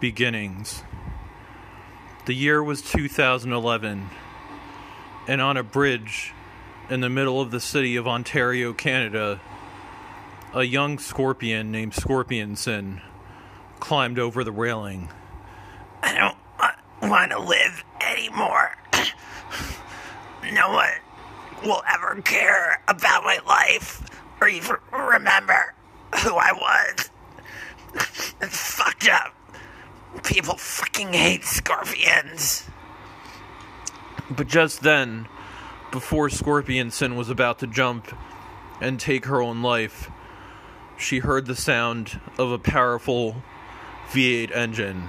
Beginnings. 0.00 0.82
The 2.26 2.34
year 2.34 2.64
was 2.64 2.82
2011, 2.82 4.10
and 5.28 5.40
on 5.40 5.56
a 5.56 5.62
bridge 5.62 6.32
in 6.90 7.00
the 7.00 7.08
middle 7.08 7.40
of 7.40 7.52
the 7.52 7.60
city 7.60 7.94
of 7.94 8.08
Ontario, 8.08 8.72
Canada, 8.72 9.40
a 10.52 10.64
young 10.64 10.98
scorpion 10.98 11.70
named 11.70 11.92
Scorpionson 11.92 13.00
climbed 13.78 14.18
over 14.18 14.42
the 14.42 14.50
railing. 14.50 15.08
I 16.02 16.12
don't 16.12 17.08
want 17.08 17.30
to 17.30 17.38
live 17.38 17.84
anymore. 18.00 18.76
no 20.52 20.72
one 20.72 20.90
will 21.62 21.84
ever 21.88 22.20
care 22.22 22.82
about 22.88 23.22
my 23.22 23.38
life 23.46 24.02
or 24.40 24.48
even 24.48 24.76
remember 24.92 25.74
who 26.22 26.36
I 26.36 26.52
was. 26.52 27.10
It's 28.40 28.74
fucked 28.74 29.08
up. 29.08 29.34
People 30.24 30.56
fucking 30.56 31.12
hate 31.12 31.44
scorpions. 31.44 32.68
But 34.30 34.46
just 34.46 34.82
then, 34.82 35.26
before 35.90 36.28
Scorpionson 36.28 37.16
was 37.16 37.30
about 37.30 37.58
to 37.60 37.66
jump 37.66 38.14
and 38.80 39.00
take 39.00 39.24
her 39.24 39.42
own 39.42 39.62
life, 39.62 40.10
she 40.98 41.18
heard 41.18 41.46
the 41.46 41.56
sound 41.56 42.20
of 42.38 42.52
a 42.52 42.58
powerful 42.58 43.42
V8 44.10 44.54
engine. 44.54 45.08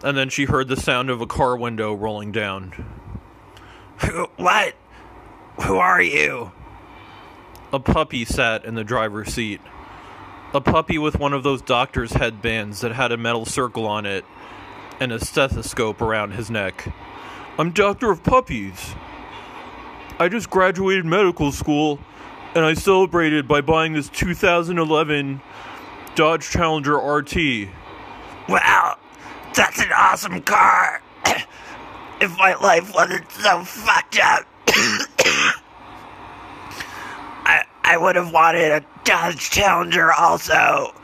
And 0.02 0.16
then 0.16 0.28
she 0.30 0.46
heard 0.46 0.68
the 0.68 0.76
sound 0.76 1.10
of 1.10 1.20
a 1.20 1.26
car 1.26 1.56
window 1.56 1.94
rolling 1.94 2.32
down. 2.32 2.72
Who, 3.98 4.28
what? 4.36 4.74
Who 5.62 5.76
are 5.76 6.00
you? 6.00 6.52
A 7.72 7.78
puppy 7.78 8.24
sat 8.24 8.64
in 8.64 8.74
the 8.74 8.84
driver's 8.84 9.34
seat. 9.34 9.60
A 10.54 10.60
puppy 10.60 10.98
with 10.98 11.18
one 11.18 11.32
of 11.32 11.42
those 11.42 11.62
doctor's 11.62 12.12
headbands 12.12 12.80
that 12.80 12.92
had 12.92 13.12
a 13.12 13.16
metal 13.16 13.44
circle 13.44 13.86
on 13.86 14.06
it 14.06 14.24
and 14.98 15.12
a 15.12 15.24
stethoscope 15.24 16.00
around 16.00 16.32
his 16.32 16.50
neck. 16.50 16.92
I'm 17.58 17.70
Doctor 17.70 18.10
of 18.10 18.22
Puppies. 18.24 18.94
I 20.18 20.28
just 20.28 20.50
graduated 20.50 21.04
medical 21.04 21.52
school 21.52 21.98
and 22.54 22.64
I 22.64 22.74
celebrated 22.74 23.46
by 23.46 23.60
buying 23.60 23.92
this 23.92 24.08
2011 24.08 25.40
Dodge 26.14 26.50
Challenger 26.50 26.96
RT. 26.96 27.68
Wow, 28.48 28.96
that's 29.54 29.80
an 29.80 29.90
awesome 29.96 30.40
car. 30.42 31.02
if 32.20 32.36
my 32.38 32.54
life 32.56 32.92
wasn't 32.94 33.30
so 33.32 33.64
fucked 33.64 34.18
up, 34.22 34.46
I 37.46 37.64
I 37.82 37.96
would 37.96 38.16
have 38.16 38.32
wanted 38.32 38.72
a 38.72 38.84
Dodge 39.04 39.50
Challenger 39.50 40.12
also. 40.12 40.94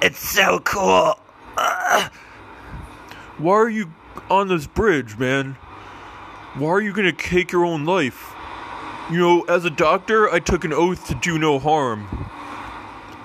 It's 0.00 0.18
so 0.18 0.58
cool. 0.60 1.18
Why 3.38 3.54
are 3.54 3.68
you 3.68 3.92
on 4.30 4.48
this 4.48 4.66
bridge, 4.66 5.18
man? 5.18 5.54
Why 6.54 6.70
are 6.70 6.80
you 6.80 6.92
gonna 6.92 7.12
take 7.12 7.52
your 7.52 7.64
own 7.64 7.84
life? 7.84 8.34
You 9.10 9.18
know, 9.18 9.42
as 9.42 9.64
a 9.64 9.70
doctor, 9.70 10.30
I 10.30 10.38
took 10.38 10.64
an 10.64 10.72
oath 10.72 11.06
to 11.08 11.14
do 11.14 11.38
no 11.38 11.58
harm. 11.58 12.30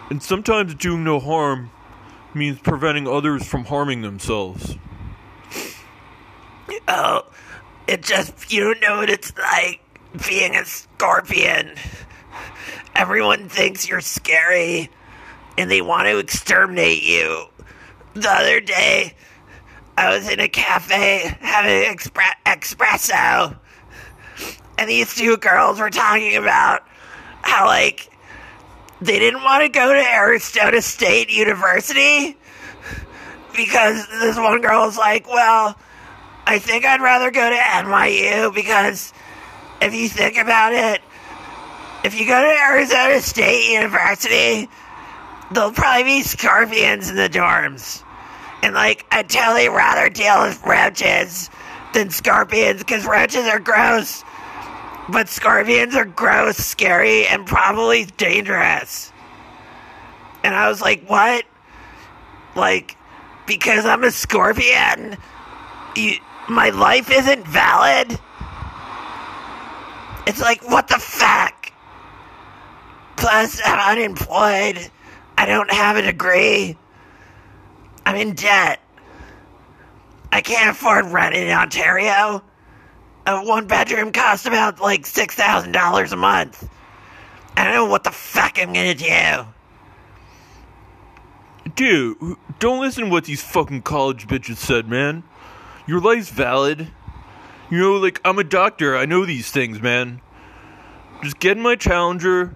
And 0.10 0.22
sometimes 0.24 0.74
doing 0.76 1.04
no 1.04 1.20
harm 1.20 1.70
means 2.34 2.60
preventing 2.60 3.08
others 3.08 3.46
from 3.46 3.66
harming 3.66 4.02
themselves. 4.02 4.76
oh, 6.88 7.24
it 7.88 8.04
just 8.04 8.52
you 8.52 8.64
don't 8.64 8.82
know 8.82 8.98
what 8.98 9.10
it's 9.10 9.36
like 9.38 9.82
being 10.28 10.56
a 10.56 10.66
scorpion. 10.66 11.76
Everyone 12.96 13.48
thinks 13.50 13.88
you're 13.88 14.02
scary, 14.02 14.90
and 15.58 15.70
they 15.70 15.82
want 15.82 16.08
to 16.08 16.18
exterminate 16.18 17.04
you. 17.04 17.46
The 18.16 18.30
other 18.30 18.60
day, 18.60 19.14
I 19.98 20.16
was 20.16 20.30
in 20.30 20.40
a 20.40 20.48
cafe 20.48 21.36
having 21.42 21.86
an 21.86 21.96
expre- 21.96 22.44
espresso, 22.46 23.58
and 24.78 24.90
these 24.90 25.14
two 25.16 25.38
girls 25.38 25.80
were 25.80 25.90
talking 25.90 26.36
about 26.36 26.88
how, 27.44 27.66
like, 27.66 28.10
they 29.02 29.20
didn't 29.20 29.44
want 29.44 29.64
to 29.64 29.70
go 29.70 29.94
to 29.94 30.00
Arizona 30.00 30.82
State 30.82 31.30
University 31.30 32.38
because 33.56 34.08
this 34.08 34.38
one 34.38 34.62
girl 34.62 34.86
was 34.86 34.98
like, 34.98 35.28
well, 35.28 35.78
I 36.46 36.60
think 36.60 36.86
I'd 36.86 37.02
rather 37.02 37.32
go 37.32 37.50
to 37.50 37.56
NYU 37.56 38.54
because 38.54 39.14
if 39.82 39.94
you 39.94 40.08
think 40.08 40.38
about 40.38 40.74
it, 40.74 41.02
if 42.04 42.20
you 42.20 42.26
go 42.26 42.42
to 42.42 42.62
Arizona 42.64 43.20
State 43.20 43.72
University, 43.72 44.70
there'll 45.52 45.72
probably 45.72 46.04
be 46.04 46.22
scorpions 46.22 47.10
in 47.10 47.16
the 47.16 47.30
dorms. 47.30 48.04
And, 48.64 48.74
like, 48.74 49.06
I'd 49.12 49.30
totally 49.30 49.70
rather 49.70 50.10
deal 50.10 50.42
with 50.44 50.64
roaches 50.66 51.50
than 51.94 52.10
scorpions 52.10 52.80
because 52.80 53.06
roaches 53.06 53.46
are 53.46 53.60
gross. 53.60 54.24
But 55.10 55.30
scorpions 55.30 55.96
are 55.96 56.06
gross, 56.06 56.58
scary, 56.58 57.26
and 57.28 57.48
probably 57.48 58.06
dangerous. 58.06 59.12
And 60.44 60.54
I 60.54 60.68
was 60.68 60.82
like, 60.82 61.08
what? 61.08 61.46
Like, 62.56 62.98
because 63.46 63.86
I'm 63.86 64.04
a 64.04 64.12
scorpion, 64.12 65.18
you, 65.96 66.18
my 66.50 66.70
life 66.70 67.10
isn't 67.10 67.48
valid? 67.48 68.20
It's 70.28 70.42
like, 70.42 70.62
what 70.70 70.90
the 70.90 71.00
fuck? 71.00 71.72
Plus, 73.16 73.62
I'm 73.66 73.98
unemployed. 73.98 74.92
I 75.38 75.46
don't 75.46 75.72
have 75.72 75.96
a 75.96 76.02
degree. 76.02 76.78
I'm 78.06 78.16
in 78.16 78.34
debt. 78.34 78.82
I 80.32 80.42
can't 80.42 80.70
afford 80.70 81.06
rent 81.06 81.34
in 81.36 81.50
Ontario. 81.50 82.44
A 83.28 83.44
one 83.44 83.68
bedroom 83.68 84.14
costs 84.14 84.46
about 84.46 84.80
like 84.80 85.02
$6,000 85.02 86.12
a 86.12 86.16
month. 86.16 86.70
I 87.58 87.66
don't 87.66 87.74
know 87.74 87.86
what 87.86 88.06
the 88.06 88.12
fuck 88.12 88.58
I'm 88.58 88.72
gonna 88.72 88.96
do. 88.96 89.46
Dude, 91.76 92.38
don't 92.60 92.80
listen 92.80 93.04
to 93.04 93.10
what 93.10 93.26
these 93.26 93.44
fucking 93.44 93.82
college 93.82 94.28
bitches 94.28 94.56
said, 94.56 94.88
man. 94.88 95.24
Your 95.86 96.00
life's 96.00 96.30
valid. 96.30 96.88
You 97.70 97.78
know, 97.78 97.98
like, 97.98 98.22
I'm 98.24 98.40
a 98.40 98.46
doctor. 98.46 98.96
I 98.96 99.06
know 99.06 99.26
these 99.26 99.52
things, 99.52 99.82
man. 99.82 100.22
Just 101.22 101.40
get 101.40 101.58
in 101.58 101.64
my 101.64 101.76
Challenger. 101.76 102.56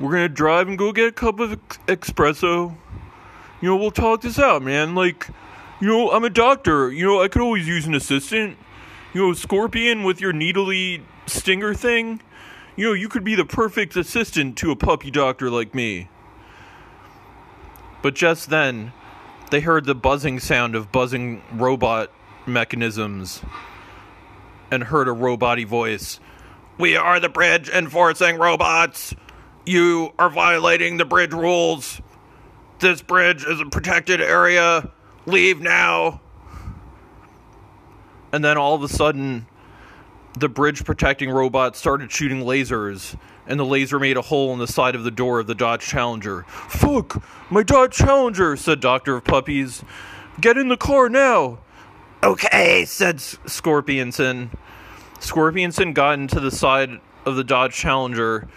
We're 0.00 0.10
gonna 0.10 0.28
drive 0.28 0.66
and 0.66 0.76
go 0.76 0.92
get 0.92 1.06
a 1.06 1.12
cup 1.12 1.38
of 1.38 1.52
ex- 1.52 1.78
espresso. 1.86 2.76
You 3.60 3.68
know, 3.68 3.76
we'll 3.76 3.92
talk 3.92 4.22
this 4.22 4.40
out, 4.40 4.62
man. 4.62 4.96
Like, 4.96 5.28
you 5.80 5.86
know, 5.86 6.10
I'm 6.10 6.24
a 6.24 6.30
doctor. 6.30 6.90
You 6.90 7.06
know, 7.06 7.22
I 7.22 7.28
could 7.28 7.42
always 7.42 7.68
use 7.68 7.86
an 7.86 7.94
assistant. 7.94 8.56
You 9.14 9.28
know, 9.28 9.32
Scorpion 9.34 10.04
with 10.04 10.20
your 10.20 10.32
needly 10.32 11.04
stinger 11.26 11.74
thing. 11.74 12.22
You 12.76 12.86
know, 12.86 12.92
you 12.94 13.08
could 13.08 13.24
be 13.24 13.34
the 13.34 13.44
perfect 13.44 13.96
assistant 13.96 14.56
to 14.58 14.70
a 14.70 14.76
puppy 14.76 15.10
doctor 15.10 15.50
like 15.50 15.74
me. 15.74 16.08
But 18.00 18.14
just 18.14 18.48
then, 18.48 18.92
they 19.50 19.60
heard 19.60 19.84
the 19.84 19.94
buzzing 19.94 20.40
sound 20.40 20.74
of 20.74 20.90
buzzing 20.90 21.42
robot 21.52 22.10
mechanisms 22.46 23.42
and 24.70 24.84
heard 24.84 25.08
a 25.08 25.12
roboty 25.12 25.66
voice. 25.66 26.18
We 26.78 26.96
are 26.96 27.20
the 27.20 27.28
bridge 27.28 27.68
enforcing 27.68 28.38
robots. 28.38 29.14
You 29.66 30.14
are 30.18 30.30
violating 30.30 30.96
the 30.96 31.04
bridge 31.04 31.32
rules. 31.32 32.00
This 32.80 33.02
bridge 33.02 33.44
is 33.44 33.60
a 33.60 33.66
protected 33.66 34.20
area. 34.20 34.90
Leave 35.26 35.60
now. 35.60 36.22
And 38.32 38.44
then 38.44 38.56
all 38.56 38.74
of 38.74 38.82
a 38.82 38.88
sudden, 38.88 39.46
the 40.38 40.48
bridge 40.48 40.84
protecting 40.84 41.30
robot 41.30 41.76
started 41.76 42.10
shooting 42.10 42.40
lasers, 42.40 43.16
and 43.46 43.60
the 43.60 43.64
laser 43.64 43.98
made 43.98 44.16
a 44.16 44.22
hole 44.22 44.52
in 44.52 44.58
the 44.58 44.66
side 44.66 44.94
of 44.94 45.04
the 45.04 45.10
door 45.10 45.40
of 45.40 45.46
the 45.46 45.54
Dodge 45.54 45.82
Challenger. 45.82 46.44
Fuck! 46.48 47.22
My 47.50 47.62
Dodge 47.62 47.94
Challenger, 47.94 48.56
said 48.56 48.80
Doctor 48.80 49.16
of 49.16 49.24
Puppies. 49.24 49.84
Get 50.40 50.56
in 50.56 50.68
the 50.68 50.76
car 50.76 51.08
now! 51.08 51.58
Okay, 52.24 52.84
said 52.86 53.16
S- 53.16 53.36
Scorpionson. 53.44 54.50
Scorpionson 55.18 55.92
got 55.92 56.18
into 56.18 56.40
the 56.40 56.50
side 56.50 57.00
of 57.26 57.36
the 57.36 57.44
Dodge 57.44 57.74
Challenger, 57.74 58.48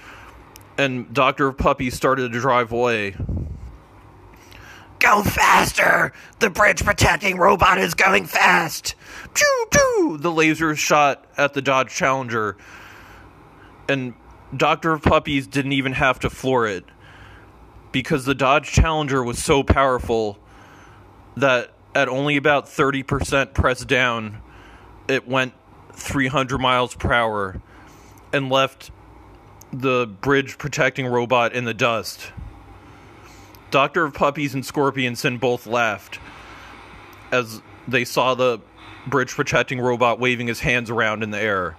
and 0.77 1.13
Doctor 1.13 1.47
of 1.47 1.57
Puppies 1.57 1.95
started 1.95 2.31
to 2.31 2.39
drive 2.39 2.71
away. 2.71 3.15
Go 5.05 5.21
faster! 5.21 6.13
The 6.39 6.49
bridge 6.49 6.83
protecting 6.83 7.37
robot 7.37 7.77
is 7.77 7.93
going 7.93 8.25
fast! 8.25 8.95
Pew 9.35 9.65
pew! 9.69 10.17
The 10.19 10.31
laser 10.31 10.75
shot 10.75 11.27
at 11.37 11.53
the 11.53 11.61
Dodge 11.61 11.93
Challenger, 11.93 12.57
and 13.87 14.15
Doctor 14.57 14.93
of 14.93 15.03
Puppies 15.03 15.45
didn't 15.45 15.73
even 15.73 15.93
have 15.93 16.19
to 16.21 16.29
floor 16.31 16.65
it 16.65 16.85
because 17.91 18.25
the 18.25 18.33
Dodge 18.33 18.71
Challenger 18.71 19.23
was 19.23 19.37
so 19.37 19.61
powerful 19.61 20.39
that 21.37 21.71
at 21.93 22.09
only 22.09 22.35
about 22.35 22.65
30% 22.65 23.53
press 23.53 23.85
down, 23.85 24.41
it 25.07 25.27
went 25.27 25.53
300 25.93 26.57
miles 26.57 26.95
per 26.95 27.13
hour 27.13 27.61
and 28.33 28.49
left 28.49 28.89
the 29.71 30.07
bridge 30.07 30.57
protecting 30.57 31.05
robot 31.05 31.53
in 31.53 31.65
the 31.65 31.75
dust. 31.75 32.31
Doctor 33.75 34.05
of 34.05 34.13
Puppies 34.13 34.53
and 34.53 34.63
Scorpionson 34.63 35.37
both 35.37 35.67
laughed 35.67 36.19
as 37.33 37.61
they 37.89 38.05
saw 38.05 38.33
the 38.33 38.61
bridge 39.05 39.31
protecting 39.31 39.81
robot 39.81 40.17
waving 40.17 40.47
his 40.47 40.61
hands 40.61 40.89
around 40.89 41.23
in 41.23 41.31
the 41.31 41.37
air. 41.41 41.75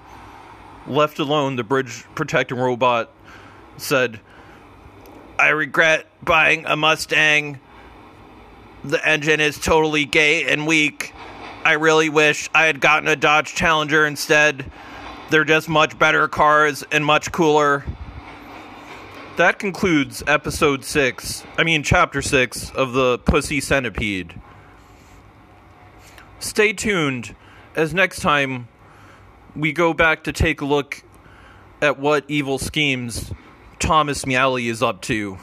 Left 0.86 1.18
alone, 1.18 1.56
the 1.56 1.64
bridge 1.64 2.04
protecting 2.14 2.58
robot 2.58 3.10
said, 3.78 4.20
I 5.38 5.48
regret 5.48 6.06
buying 6.22 6.66
a 6.66 6.76
Mustang. 6.76 7.60
The 8.84 9.02
engine 9.08 9.40
is 9.40 9.58
totally 9.58 10.04
gay 10.04 10.44
and 10.52 10.66
weak. 10.66 11.14
I 11.64 11.72
really 11.72 12.10
wish 12.10 12.50
I 12.54 12.66
had 12.66 12.82
gotten 12.82 13.08
a 13.08 13.16
Dodge 13.16 13.54
Challenger 13.54 14.04
instead. 14.04 14.70
They're 15.30 15.44
just 15.44 15.66
much 15.66 15.98
better 15.98 16.28
cars 16.28 16.84
and 16.92 17.06
much 17.06 17.32
cooler. 17.32 17.86
That 19.36 19.58
concludes 19.58 20.22
episode 20.26 20.82
6, 20.82 21.44
I 21.58 21.64
mean, 21.64 21.82
chapter 21.82 22.22
6 22.22 22.70
of 22.70 22.94
the 22.94 23.18
Pussy 23.18 23.60
Centipede. 23.60 24.40
Stay 26.38 26.72
tuned 26.72 27.36
as 27.74 27.92
next 27.92 28.20
time 28.20 28.66
we 29.54 29.72
go 29.72 29.92
back 29.92 30.24
to 30.24 30.32
take 30.32 30.62
a 30.62 30.64
look 30.64 31.02
at 31.82 31.98
what 31.98 32.24
evil 32.28 32.58
schemes 32.58 33.30
Thomas 33.78 34.24
Meowley 34.24 34.70
is 34.70 34.82
up 34.82 35.02
to. 35.02 35.36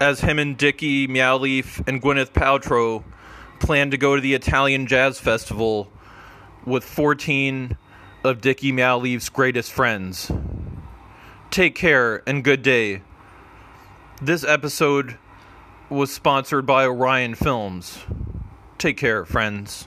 As 0.00 0.18
him 0.18 0.40
and 0.40 0.56
Dickie 0.56 1.06
Meowleaf 1.06 1.86
and 1.86 2.02
Gwyneth 2.02 2.32
Paltrow 2.32 3.04
plan 3.60 3.92
to 3.92 3.96
go 3.96 4.16
to 4.16 4.20
the 4.20 4.34
Italian 4.34 4.88
Jazz 4.88 5.20
Festival 5.20 5.92
with 6.66 6.82
14 6.82 7.76
of 8.24 8.40
Dickie 8.40 8.72
Meowleaf's 8.72 9.28
greatest 9.28 9.70
friends. 9.70 10.32
Take 11.52 11.74
care 11.74 12.22
and 12.26 12.42
good 12.42 12.62
day. 12.62 13.02
This 14.22 14.42
episode 14.42 15.18
was 15.90 16.10
sponsored 16.10 16.64
by 16.64 16.86
Orion 16.86 17.34
Films. 17.34 17.98
Take 18.78 18.96
care, 18.96 19.26
friends. 19.26 19.86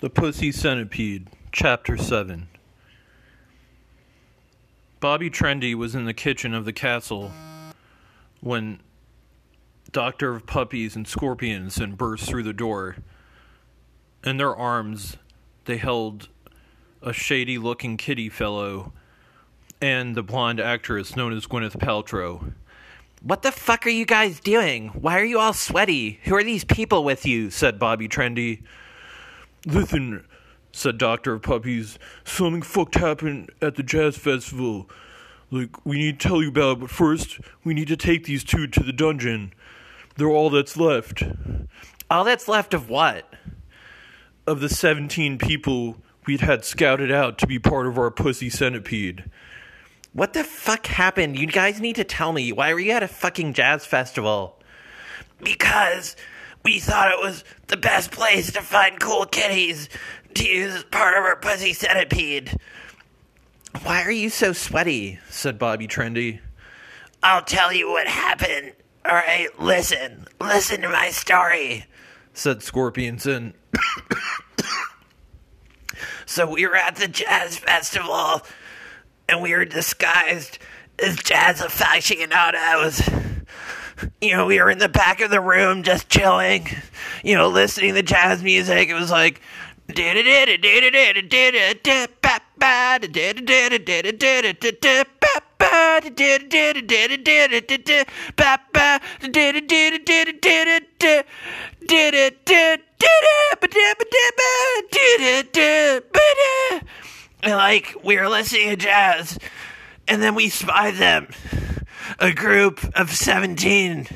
The 0.00 0.10
Pussy 0.12 0.52
Centipede, 0.52 1.30
Chapter 1.52 1.96
7. 1.96 2.48
Bobby 5.00 5.30
Trendy 5.30 5.74
was 5.74 5.94
in 5.94 6.04
the 6.04 6.12
kitchen 6.12 6.52
of 6.52 6.66
the 6.66 6.72
castle 6.74 7.32
when 8.42 8.80
Doctor 9.90 10.34
of 10.34 10.44
Puppies 10.44 10.94
and 10.94 11.06
Scorpionson 11.06 11.96
burst 11.96 12.26
through 12.26 12.42
the 12.42 12.52
door. 12.52 12.96
In 14.24 14.36
their 14.36 14.54
arms, 14.54 15.16
they 15.64 15.78
held 15.78 16.28
a 17.02 17.12
shady 17.12 17.58
looking 17.58 17.96
kitty 17.96 18.28
fellow 18.28 18.92
and 19.80 20.14
the 20.14 20.22
blonde 20.22 20.60
actress 20.60 21.16
known 21.16 21.32
as 21.32 21.46
Gwyneth 21.46 21.76
Paltrow. 21.78 22.52
What 23.20 23.42
the 23.42 23.50
fuck 23.50 23.84
are 23.84 23.90
you 23.90 24.06
guys 24.06 24.38
doing? 24.38 24.88
Why 24.88 25.18
are 25.18 25.24
you 25.24 25.40
all 25.40 25.52
sweaty? 25.52 26.20
Who 26.24 26.36
are 26.36 26.44
these 26.44 26.64
people 26.64 27.02
with 27.02 27.26
you? 27.26 27.50
said 27.50 27.80
Bobby 27.80 28.08
Trendy. 28.08 28.62
Listen, 29.66 30.24
said 30.70 30.98
Doctor 30.98 31.34
of 31.34 31.42
Puppies, 31.42 31.98
something 32.24 32.62
fucked 32.62 32.94
happened 32.94 33.50
at 33.60 33.74
the 33.74 33.82
jazz 33.82 34.16
festival. 34.16 34.88
Like, 35.50 35.84
we 35.84 35.98
need 35.98 36.20
to 36.20 36.28
tell 36.28 36.42
you 36.42 36.48
about 36.48 36.76
it, 36.76 36.80
but 36.80 36.90
first, 36.90 37.40
we 37.64 37.74
need 37.74 37.88
to 37.88 37.96
take 37.96 38.24
these 38.24 38.44
two 38.44 38.66
to 38.68 38.82
the 38.82 38.92
dungeon. 38.92 39.52
They're 40.16 40.28
all 40.28 40.50
that's 40.50 40.76
left. 40.76 41.22
All 42.10 42.24
that's 42.24 42.48
left 42.48 42.72
of 42.72 42.88
what? 42.88 43.31
Of 44.46 44.60
the 44.60 44.68
17 44.68 45.38
people 45.38 45.98
we'd 46.26 46.40
had 46.40 46.64
scouted 46.64 47.12
out 47.12 47.38
to 47.38 47.46
be 47.46 47.58
part 47.58 47.86
of 47.86 47.98
our 47.98 48.10
pussy 48.10 48.50
centipede. 48.50 49.30
What 50.12 50.32
the 50.32 50.44
fuck 50.44 50.86
happened? 50.86 51.38
You 51.38 51.46
guys 51.46 51.80
need 51.80 51.96
to 51.96 52.04
tell 52.04 52.32
me. 52.32 52.52
Why 52.52 52.74
were 52.74 52.80
you 52.80 52.92
at 52.92 53.02
a 53.02 53.08
fucking 53.08 53.54
jazz 53.54 53.86
festival? 53.86 54.58
Because 55.42 56.16
we 56.64 56.80
thought 56.80 57.12
it 57.12 57.20
was 57.20 57.44
the 57.68 57.76
best 57.76 58.10
place 58.10 58.52
to 58.52 58.62
find 58.62 59.00
cool 59.00 59.26
kitties 59.26 59.88
to 60.34 60.46
use 60.46 60.74
as 60.74 60.84
part 60.84 61.16
of 61.16 61.24
our 61.24 61.36
pussy 61.36 61.72
centipede. 61.72 62.58
Why 63.82 64.02
are 64.02 64.10
you 64.10 64.28
so 64.28 64.52
sweaty? 64.52 65.18
said 65.30 65.58
Bobby 65.58 65.88
Trendy. 65.88 66.40
I'll 67.22 67.42
tell 67.42 67.72
you 67.72 67.88
what 67.88 68.06
happened. 68.06 68.72
All 69.04 69.14
right, 69.14 69.48
listen. 69.58 70.26
Listen 70.40 70.82
to 70.82 70.88
my 70.88 71.10
story, 71.10 71.86
said 72.34 72.58
Scorpionson. 72.58 73.54
so 76.26 76.50
we 76.50 76.66
were 76.66 76.76
at 76.76 76.96
the 76.96 77.08
jazz 77.08 77.58
festival 77.58 78.42
and 79.28 79.42
we 79.42 79.54
were 79.54 79.64
disguised 79.64 80.58
as 80.98 81.16
jazz 81.16 81.60
aficionados. 81.60 83.02
You 84.20 84.36
know, 84.36 84.46
we 84.46 84.60
were 84.60 84.70
in 84.70 84.78
the 84.78 84.88
back 84.88 85.20
of 85.20 85.30
the 85.30 85.40
room 85.40 85.82
just 85.82 86.08
chilling, 86.08 86.68
you 87.22 87.36
know, 87.36 87.48
listening 87.48 87.94
to 87.94 88.02
jazz 88.02 88.42
music. 88.42 88.88
It 88.88 88.94
was 88.94 89.10
like 89.10 89.40
like 107.56 107.94
we 108.02 108.16
were 108.16 108.28
listening 108.28 108.70
to 108.70 108.76
jazz, 108.76 109.38
and 110.08 110.22
then 110.22 110.34
we 110.34 110.48
spied 110.48 110.94
them. 110.94 111.28
A 112.18 112.32
group 112.32 112.84
of 112.96 113.10
17. 113.10 114.08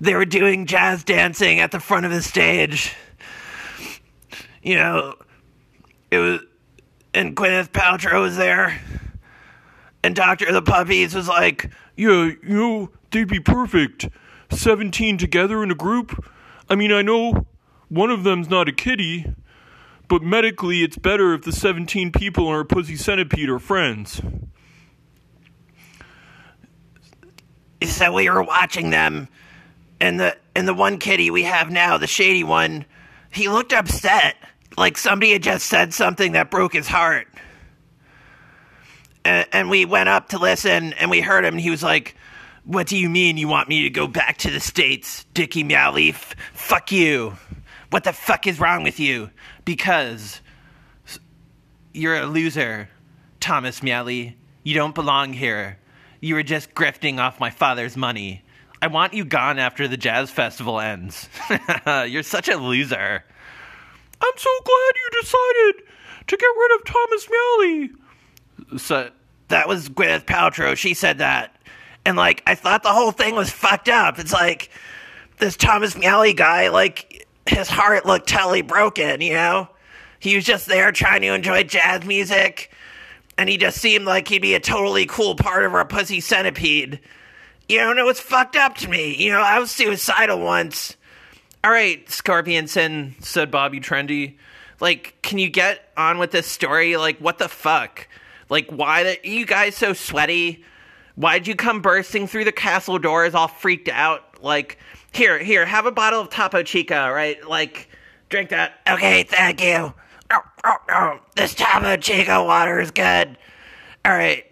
They 0.00 0.14
were 0.14 0.24
doing 0.24 0.66
jazz 0.66 1.04
dancing 1.04 1.60
at 1.60 1.70
the 1.70 1.80
front 1.80 2.06
of 2.06 2.12
the 2.12 2.22
stage. 2.22 2.94
You 4.62 4.76
know, 4.76 5.14
it 6.10 6.18
was, 6.18 6.40
and 7.14 7.36
Gwyneth 7.36 7.70
Paltrow 7.70 8.22
was 8.22 8.36
there, 8.36 8.80
and 10.02 10.14
Doctor 10.14 10.50
the 10.52 10.62
Puppies 10.62 11.14
was 11.14 11.28
like, 11.28 11.70
Yeah, 11.96 12.24
you 12.24 12.38
know, 12.42 12.90
they'd 13.10 13.28
be 13.28 13.40
perfect. 13.40 14.08
17 14.50 15.18
together 15.18 15.62
in 15.62 15.70
a 15.70 15.74
group? 15.74 16.24
I 16.68 16.74
mean, 16.74 16.92
I 16.92 17.02
know 17.02 17.46
one 17.88 18.10
of 18.10 18.24
them's 18.24 18.48
not 18.48 18.68
a 18.68 18.72
kitty, 18.72 19.32
but 20.10 20.22
medically 20.22 20.82
it's 20.82 20.98
better 20.98 21.32
if 21.34 21.42
the 21.42 21.52
17 21.52 22.10
people 22.10 22.48
in 22.48 22.52
our 22.52 22.64
pussy 22.64 22.96
centipede 22.96 23.48
are 23.48 23.60
friends. 23.60 24.20
Is 27.80 27.94
So 27.94 28.12
we 28.12 28.28
were 28.28 28.42
watching 28.42 28.90
them, 28.90 29.28
and 30.00 30.18
the 30.18 30.36
and 30.56 30.66
the 30.66 30.74
one 30.74 30.98
kitty 30.98 31.30
we 31.30 31.44
have 31.44 31.70
now, 31.70 31.96
the 31.96 32.08
shady 32.08 32.44
one, 32.44 32.84
he 33.30 33.48
looked 33.48 33.72
upset, 33.72 34.34
like 34.76 34.98
somebody 34.98 35.32
had 35.32 35.44
just 35.44 35.68
said 35.68 35.94
something 35.94 36.32
that 36.32 36.50
broke 36.50 36.72
his 36.74 36.88
heart. 36.88 37.28
And, 39.24 39.46
and 39.52 39.70
we 39.70 39.84
went 39.84 40.08
up 40.08 40.30
to 40.30 40.38
listen, 40.38 40.92
and 40.94 41.10
we 41.10 41.20
heard 41.20 41.44
him, 41.44 41.54
and 41.54 41.60
he 41.60 41.70
was 41.70 41.84
like, 41.84 42.16
"What 42.64 42.88
do 42.88 42.98
you 42.98 43.08
mean 43.08 43.38
you 43.38 43.48
want 43.48 43.68
me 43.68 43.82
to 43.84 43.90
go 43.90 44.08
back 44.08 44.38
to 44.38 44.50
the 44.50 44.60
states, 44.60 45.24
Dickie 45.32 45.64
Meowleaf? 45.64 46.34
Fuck 46.52 46.90
you! 46.90 47.34
What 47.90 48.04
the 48.04 48.12
fuck 48.12 48.48
is 48.48 48.58
wrong 48.58 48.82
with 48.82 48.98
you?" 48.98 49.30
Because 49.70 50.40
You're 51.92 52.16
a 52.16 52.26
loser, 52.26 52.88
Thomas 53.38 53.84
Meowley. 53.84 54.34
You 54.64 54.74
don't 54.74 54.96
belong 54.96 55.32
here. 55.32 55.78
You 56.20 56.34
were 56.34 56.42
just 56.42 56.74
grifting 56.74 57.20
off 57.20 57.38
my 57.38 57.50
father's 57.50 57.96
money. 57.96 58.42
I 58.82 58.88
want 58.88 59.14
you 59.14 59.24
gone 59.24 59.60
after 59.60 59.86
the 59.86 59.96
jazz 59.96 60.28
festival 60.28 60.80
ends. 60.80 61.28
You're 61.86 62.24
such 62.24 62.48
a 62.48 62.56
loser. 62.56 63.24
I'm 64.20 64.32
so 64.36 64.50
glad 64.64 64.92
you 64.96 65.20
decided 65.20 65.84
to 66.26 66.36
get 66.36 66.46
rid 66.46 66.74
of 66.74 66.84
Thomas 66.84 67.28
Meowley. 67.30 67.90
So 68.80 69.10
that 69.50 69.68
was 69.68 69.88
Gwyneth 69.88 70.24
Paltrow. 70.24 70.76
She 70.76 70.94
said 70.94 71.18
that. 71.18 71.62
And 72.04 72.16
like 72.16 72.42
I 72.44 72.56
thought 72.56 72.82
the 72.82 72.92
whole 72.92 73.12
thing 73.12 73.36
was 73.36 73.50
fucked 73.50 73.88
up. 73.88 74.18
It's 74.18 74.32
like 74.32 74.68
this 75.38 75.56
Thomas 75.56 75.96
Meowley 75.96 76.34
guy, 76.34 76.70
like 76.70 77.28
his 77.50 77.68
heart 77.68 78.06
looked 78.06 78.28
totally 78.28 78.62
broken, 78.62 79.20
you 79.20 79.34
know? 79.34 79.68
He 80.18 80.36
was 80.36 80.44
just 80.44 80.66
there 80.66 80.92
trying 80.92 81.22
to 81.22 81.34
enjoy 81.34 81.64
jazz 81.64 82.04
music, 82.04 82.70
and 83.38 83.48
he 83.48 83.56
just 83.56 83.78
seemed 83.78 84.04
like 84.04 84.28
he'd 84.28 84.42
be 84.42 84.54
a 84.54 84.60
totally 84.60 85.06
cool 85.06 85.34
part 85.34 85.64
of 85.64 85.74
our 85.74 85.84
pussy 85.84 86.20
centipede. 86.20 87.00
You 87.68 87.78
know, 87.78 87.90
and 87.90 87.98
it 87.98 88.04
was 88.04 88.20
fucked 88.20 88.56
up 88.56 88.76
to 88.78 88.88
me. 88.88 89.14
You 89.14 89.30
know, 89.30 89.40
I 89.40 89.58
was 89.58 89.70
suicidal 89.70 90.40
once. 90.40 90.96
All 91.62 91.70
right, 91.70 92.04
Scorpionson, 92.06 93.22
said 93.22 93.50
Bobby 93.50 93.80
Trendy. 93.80 94.36
Like, 94.80 95.14
can 95.22 95.38
you 95.38 95.48
get 95.48 95.90
on 95.96 96.18
with 96.18 96.32
this 96.32 96.46
story? 96.46 96.96
Like, 96.96 97.18
what 97.18 97.38
the 97.38 97.48
fuck? 97.48 98.08
Like, 98.48 98.70
why 98.70 99.04
are 99.04 99.26
you 99.26 99.46
guys 99.46 99.76
so 99.76 99.92
sweaty? 99.92 100.64
Why'd 101.14 101.46
you 101.46 101.54
come 101.54 101.80
bursting 101.82 102.26
through 102.26 102.44
the 102.44 102.52
castle 102.52 102.98
doors 102.98 103.34
all 103.34 103.48
freaked 103.48 103.88
out? 103.88 104.42
Like, 104.42 104.78
here, 105.12 105.38
here, 105.38 105.66
have 105.66 105.86
a 105.86 105.92
bottle 105.92 106.20
of 106.20 106.30
Topo 106.30 106.62
Chico, 106.62 107.10
right? 107.10 107.46
Like, 107.48 107.88
drink 108.28 108.50
that. 108.50 108.80
Okay, 108.88 109.24
thank 109.24 109.62
you. 109.62 109.92
Oh, 110.30 110.40
oh, 110.64 110.76
oh. 110.90 111.18
This 111.36 111.54
Topo 111.54 111.96
Chico 111.96 112.44
water 112.44 112.80
is 112.80 112.90
good. 112.90 113.36
All 114.04 114.12
right. 114.12 114.44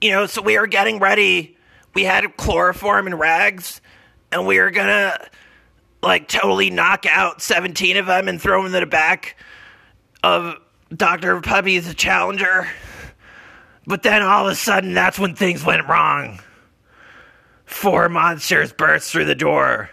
You 0.00 0.10
know, 0.10 0.26
so 0.26 0.42
we 0.42 0.58
were 0.58 0.66
getting 0.66 0.98
ready. 0.98 1.56
We 1.94 2.04
had 2.04 2.36
chloroform 2.36 3.06
and 3.06 3.18
rags, 3.18 3.80
and 4.32 4.46
we 4.46 4.58
were 4.58 4.70
gonna, 4.70 5.16
like, 6.02 6.28
totally 6.28 6.70
knock 6.70 7.06
out 7.06 7.40
17 7.40 7.96
of 7.96 8.06
them 8.06 8.28
and 8.28 8.40
throw 8.40 8.62
them 8.62 8.74
in 8.74 8.80
the 8.80 8.86
back 8.86 9.36
of 10.24 10.56
Dr. 10.94 11.40
Puppy's 11.40 11.94
Challenger. 11.94 12.68
But 13.86 14.02
then 14.02 14.22
all 14.22 14.46
of 14.46 14.52
a 14.52 14.56
sudden, 14.56 14.94
that's 14.94 15.18
when 15.18 15.34
things 15.34 15.64
went 15.64 15.88
wrong. 15.88 16.40
Four 17.72 18.10
monsters 18.10 18.72
burst 18.72 19.10
through 19.10 19.24
the 19.24 19.34
door. 19.34 19.90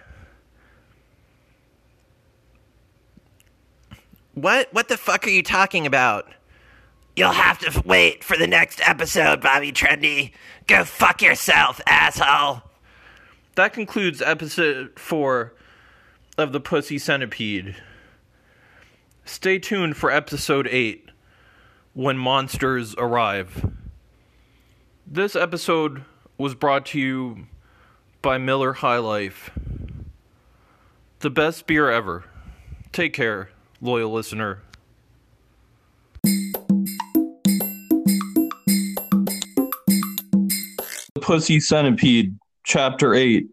What? 4.33 4.71
What 4.73 4.89
the 4.89 4.97
fuck 4.97 5.25
are 5.25 5.31
you 5.31 5.41
talking 5.41 5.87
about? 5.87 6.29
You'll 7.15 7.31
have 7.31 7.57
to 7.59 7.81
wait 7.85 8.23
for 8.23 8.37
the 8.37 8.47
next 8.47 8.81
episode, 8.87 9.41
Bobby 9.41 9.71
Trendy. 9.71 10.33
Go 10.67 10.83
fuck 10.83 11.21
yourself, 11.21 11.81
asshole. 11.87 12.61
That 13.55 13.73
concludes 13.73 14.21
episode 14.21 14.99
four 14.99 15.53
of 16.37 16.51
the 16.51 16.59
Pussy 16.59 16.97
Centipede. 16.97 17.75
Stay 19.25 19.57
tuned 19.57 19.97
for 19.97 20.11
episode 20.11 20.67
eight 20.67 21.09
when 21.93 22.17
monsters 22.17 22.93
arrive. 22.97 23.71
This 25.07 25.35
episode 25.35 26.03
was 26.37 26.55
brought 26.55 26.85
to 26.87 26.99
you 26.99 27.47
by 28.21 28.37
Miller 28.37 28.73
High 28.73 28.97
Life. 28.97 29.49
The 31.19 31.29
best 31.29 31.67
beer 31.67 31.89
ever. 31.89 32.25
Take 32.91 33.13
care, 33.13 33.49
loyal 33.81 34.11
listener. 34.11 34.61
The 41.13 41.21
Pussy 41.21 41.59
Centipede, 41.59 42.37
Chapter 42.65 43.13
8. 43.13 43.47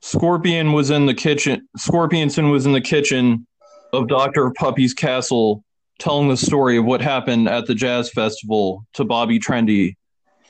Scorpion 0.00 0.72
was 0.72 0.90
in 0.90 1.06
the 1.06 1.14
kitchen. 1.14 1.68
Scorpionson 1.78 2.50
was 2.50 2.66
in 2.66 2.72
the 2.72 2.80
kitchen 2.80 3.46
of 3.92 4.08
Dr. 4.08 4.50
Puppy's 4.58 4.94
castle 4.94 5.64
telling 5.98 6.28
the 6.28 6.36
story 6.36 6.76
of 6.76 6.84
what 6.84 7.00
happened 7.00 7.48
at 7.48 7.66
the 7.66 7.74
jazz 7.74 8.10
festival 8.10 8.84
to 8.94 9.04
Bobby 9.04 9.38
Trendy. 9.38 9.96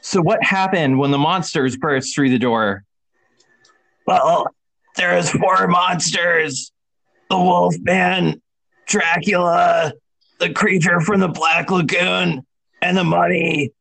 So 0.02 0.20
what 0.20 0.42
happened 0.42 0.98
when 0.98 1.12
the 1.12 1.18
monsters 1.18 1.76
burst 1.76 2.14
through 2.14 2.30
the 2.30 2.38
door? 2.38 2.84
Well, 4.04 4.48
there's 4.96 5.30
four 5.30 5.68
monsters. 5.68 6.72
The 7.30 7.38
Wolfman, 7.38 8.42
Dracula, 8.86 9.92
the 10.38 10.52
creature 10.52 11.00
from 11.00 11.20
the 11.20 11.28
Black 11.28 11.70
Lagoon, 11.70 12.44
and 12.82 12.96
the 12.96 13.04
mummy. 13.04 13.72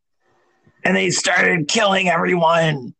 And 0.85 0.95
they 0.95 1.09
started 1.09 1.67
killing 1.67 2.07
everyone 2.07 2.93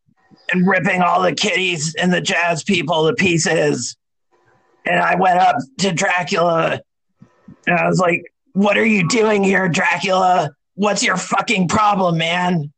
and 0.52 0.68
ripping 0.68 1.02
all 1.02 1.22
the 1.22 1.34
kitties 1.34 1.96
and 1.96 2.12
the 2.12 2.22
jazz 2.22 2.64
people 2.64 3.08
to 3.08 3.14
pieces. 3.14 3.96
And 4.86 5.00
I 5.00 5.16
went 5.16 5.40
up 5.40 5.58
to 5.80 5.92
Dracula 5.94 6.82
and 7.68 7.80
I 7.80 7.88
was 7.88 8.00
like, 8.00 8.24
What 8.54 8.78
are 8.78 8.86
you 8.86 9.08
doing 9.08 9.44
here, 9.44 9.70
Dracula? 9.70 10.52
What's 10.74 11.04
your 11.04 11.18
fucking 11.18 11.68
problem, 11.68 12.18
man? 12.18 12.74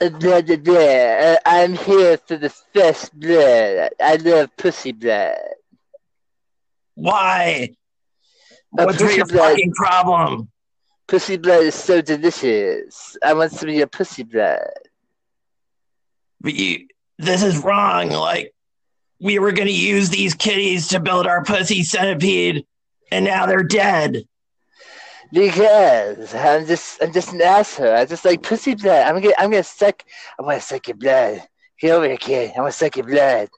Blah, 0.00 0.40
blah, 0.40 0.56
blah. 0.56 0.74
Uh, 0.76 1.36
I'm 1.44 1.74
here 1.74 2.16
for 2.26 2.36
the 2.38 2.48
first 2.48 3.18
blood. 3.18 3.90
I 4.02 4.16
love 4.16 4.48
pussy 4.56 4.92
blood. 4.92 5.36
Why? 6.94 7.76
Uh, 8.78 8.84
What's 8.84 9.00
your 9.00 9.26
blood. 9.26 9.50
fucking 9.50 9.72
problem? 9.72 10.50
Pussy 11.06 11.36
blood 11.36 11.64
is 11.64 11.74
so 11.74 12.00
delicious. 12.00 13.16
I 13.22 13.34
want 13.34 13.52
some 13.52 13.68
of 13.68 13.74
your 13.74 13.88
pussy 13.88 14.22
blood. 14.22 14.60
But 16.40 16.54
you, 16.54 16.86
this 17.18 17.42
is 17.42 17.58
wrong. 17.58 18.08
Like, 18.08 18.54
we 19.20 19.38
were 19.38 19.52
going 19.52 19.68
to 19.68 19.74
use 19.74 20.08
these 20.08 20.34
kitties 20.34 20.88
to 20.88 21.00
build 21.00 21.26
our 21.26 21.44
pussy 21.44 21.82
centipede, 21.82 22.64
and 23.12 23.26
now 23.26 23.44
they're 23.44 23.62
dead. 23.62 24.24
Because 25.32 26.34
I'm 26.34 26.66
just 26.66 27.02
I'm 27.02 27.12
just 27.12 27.32
an 27.32 27.42
asshole. 27.42 27.92
I 27.92 28.04
just 28.04 28.24
like 28.24 28.42
pussy 28.42 28.74
blood. 28.74 29.06
I'm 29.06 29.20
gonna 29.20 29.34
I'm 29.38 29.50
gonna 29.50 29.62
suck 29.62 30.02
I 30.38 30.42
wanna 30.42 30.60
suck 30.60 30.88
your 30.88 30.96
blood. 30.96 31.42
Get 31.80 31.92
over 31.92 32.06
here, 32.06 32.16
kid. 32.16 32.52
I 32.56 32.60
wanna 32.60 32.72
suck 32.72 32.96
your 32.96 33.06
blood. 33.06 33.48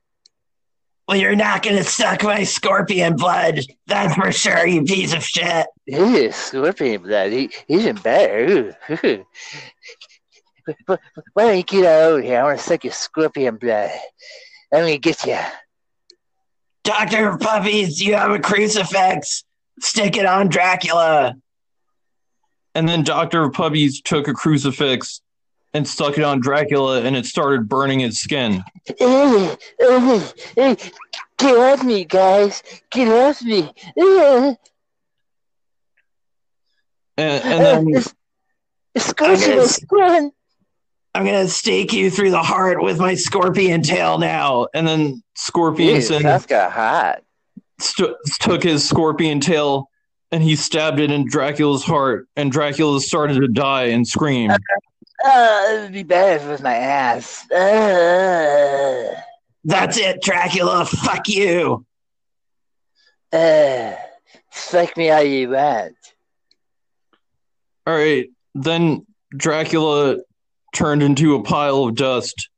Well, 1.08 1.16
you're 1.16 1.34
not 1.34 1.62
to 1.64 1.82
suck 1.84 2.22
my 2.22 2.44
scorpion 2.44 3.16
blood. 3.16 3.60
That's 3.86 4.14
for 4.14 4.30
sure, 4.30 4.66
you 4.66 4.84
piece 4.84 5.12
of 5.12 5.24
shit. 5.24 5.66
Ew, 5.86 6.30
scorpion 6.30 7.02
blood. 7.02 7.32
He, 7.32 7.50
he's 7.66 7.82
even 7.82 7.96
better. 7.96 8.48
Ooh, 8.48 8.72
ooh. 9.04 9.26
Why 10.86 10.98
don't 11.36 11.56
you 11.56 11.62
get 11.64 11.84
over 11.84 12.22
here? 12.22 12.40
I 12.40 12.44
wanna 12.44 12.58
suck 12.58 12.84
your 12.84 12.92
scorpion 12.92 13.56
blood. 13.56 13.90
I'm 14.72 14.80
gonna 14.80 14.98
get 14.98 15.26
you. 15.26 15.38
Dr. 16.84 17.36
Puppies, 17.36 18.00
you 18.00 18.14
have 18.14 18.30
a 18.30 18.38
crucifix. 18.38 19.44
Stick 19.80 20.16
it 20.16 20.26
on 20.26 20.48
Dracula. 20.48 21.34
And 22.74 22.88
then 22.88 23.02
Dr. 23.02 23.42
of 23.44 23.52
Puppies 23.52 24.00
took 24.00 24.28
a 24.28 24.32
crucifix 24.34 25.20
and 25.74 25.86
stuck 25.88 26.18
it 26.18 26.24
on 26.24 26.40
Dracula, 26.40 27.02
and 27.02 27.16
it 27.16 27.24
started 27.26 27.68
burning 27.68 28.00
his 28.00 28.18
skin. 28.20 28.62
Get 31.38 31.56
off 31.56 31.82
me, 31.82 32.04
guys. 32.04 32.62
Get 32.90 33.08
off 33.08 33.42
me. 33.42 33.70
And, 33.96 34.56
and 37.18 37.44
uh, 37.44 37.58
then 37.58 37.88
It's, 37.88 38.14
it's 38.94 39.06
scorching 39.06 39.48
my 39.50 39.54
guess- 39.56 39.76
skin. 39.76 40.32
I'm 41.14 41.26
going 41.26 41.44
to 41.46 41.52
stake 41.52 41.92
you 41.92 42.10
through 42.10 42.30
the 42.30 42.42
heart 42.42 42.82
with 42.82 42.98
my 42.98 43.14
scorpion 43.16 43.82
tail 43.82 44.16
now. 44.16 44.68
And 44.72 44.86
then 44.88 45.22
Scorpionson 45.36 46.22
That's 46.22 46.46
got 46.46 46.72
hot. 46.72 47.22
st- 47.78 48.16
took 48.40 48.62
his 48.62 48.88
scorpion 48.88 49.38
tail 49.38 49.90
and 50.32 50.42
he 50.42 50.56
stabbed 50.56 50.98
it 50.98 51.10
in 51.10 51.28
Dracula's 51.28 51.84
heart, 51.84 52.26
and 52.36 52.50
Dracula 52.50 53.00
started 53.00 53.40
to 53.40 53.48
die 53.48 53.84
and 53.84 54.06
scream. 54.08 54.50
Oh, 55.24 55.76
it 55.78 55.82
would 55.82 55.92
be 55.92 56.02
better 56.02 56.36
if 56.36 56.42
it 56.42 56.48
was 56.50 56.62
my 56.62 56.74
ass. 56.74 57.48
Uh, 57.50 59.14
That's 59.64 59.96
it, 59.98 60.20
Dracula. 60.22 60.84
Fuck 60.86 61.28
you. 61.28 61.86
uh, 63.32 63.92
fuck 64.50 64.96
me 64.96 65.06
how 65.06 65.20
you 65.20 65.50
want. 65.50 65.94
All 67.86 67.94
right. 67.94 68.28
Then 68.54 69.06
Dracula 69.36 70.16
turned 70.74 71.02
into 71.02 71.34
a 71.36 71.42
pile 71.42 71.84
of 71.84 71.94
dust. 71.94 72.48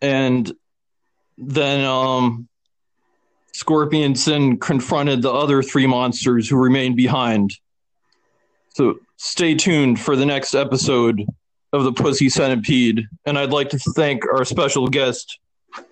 And 0.00 0.50
then 1.38 1.84
um 1.84 2.48
Scorpionson 3.56 4.60
confronted 4.60 5.22
the 5.22 5.32
other 5.32 5.62
three 5.62 5.86
monsters 5.86 6.46
who 6.46 6.56
remained 6.56 6.96
behind. 6.96 7.54
So 8.74 8.98
stay 9.16 9.54
tuned 9.54 9.98
for 9.98 10.14
the 10.14 10.26
next 10.26 10.54
episode 10.54 11.24
of 11.72 11.84
the 11.84 11.92
Pussy 11.92 12.28
Centipede. 12.28 13.06
And 13.24 13.38
I'd 13.38 13.52
like 13.52 13.70
to 13.70 13.78
thank 13.78 14.24
our 14.30 14.44
special 14.44 14.88
guest, 14.88 15.38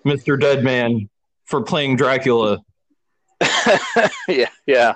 Mr. 0.05 0.39
Deadman, 0.39 1.09
for 1.45 1.63
playing 1.63 1.95
Dracula. 1.95 2.59
yeah, 4.27 4.49
yeah, 4.67 4.93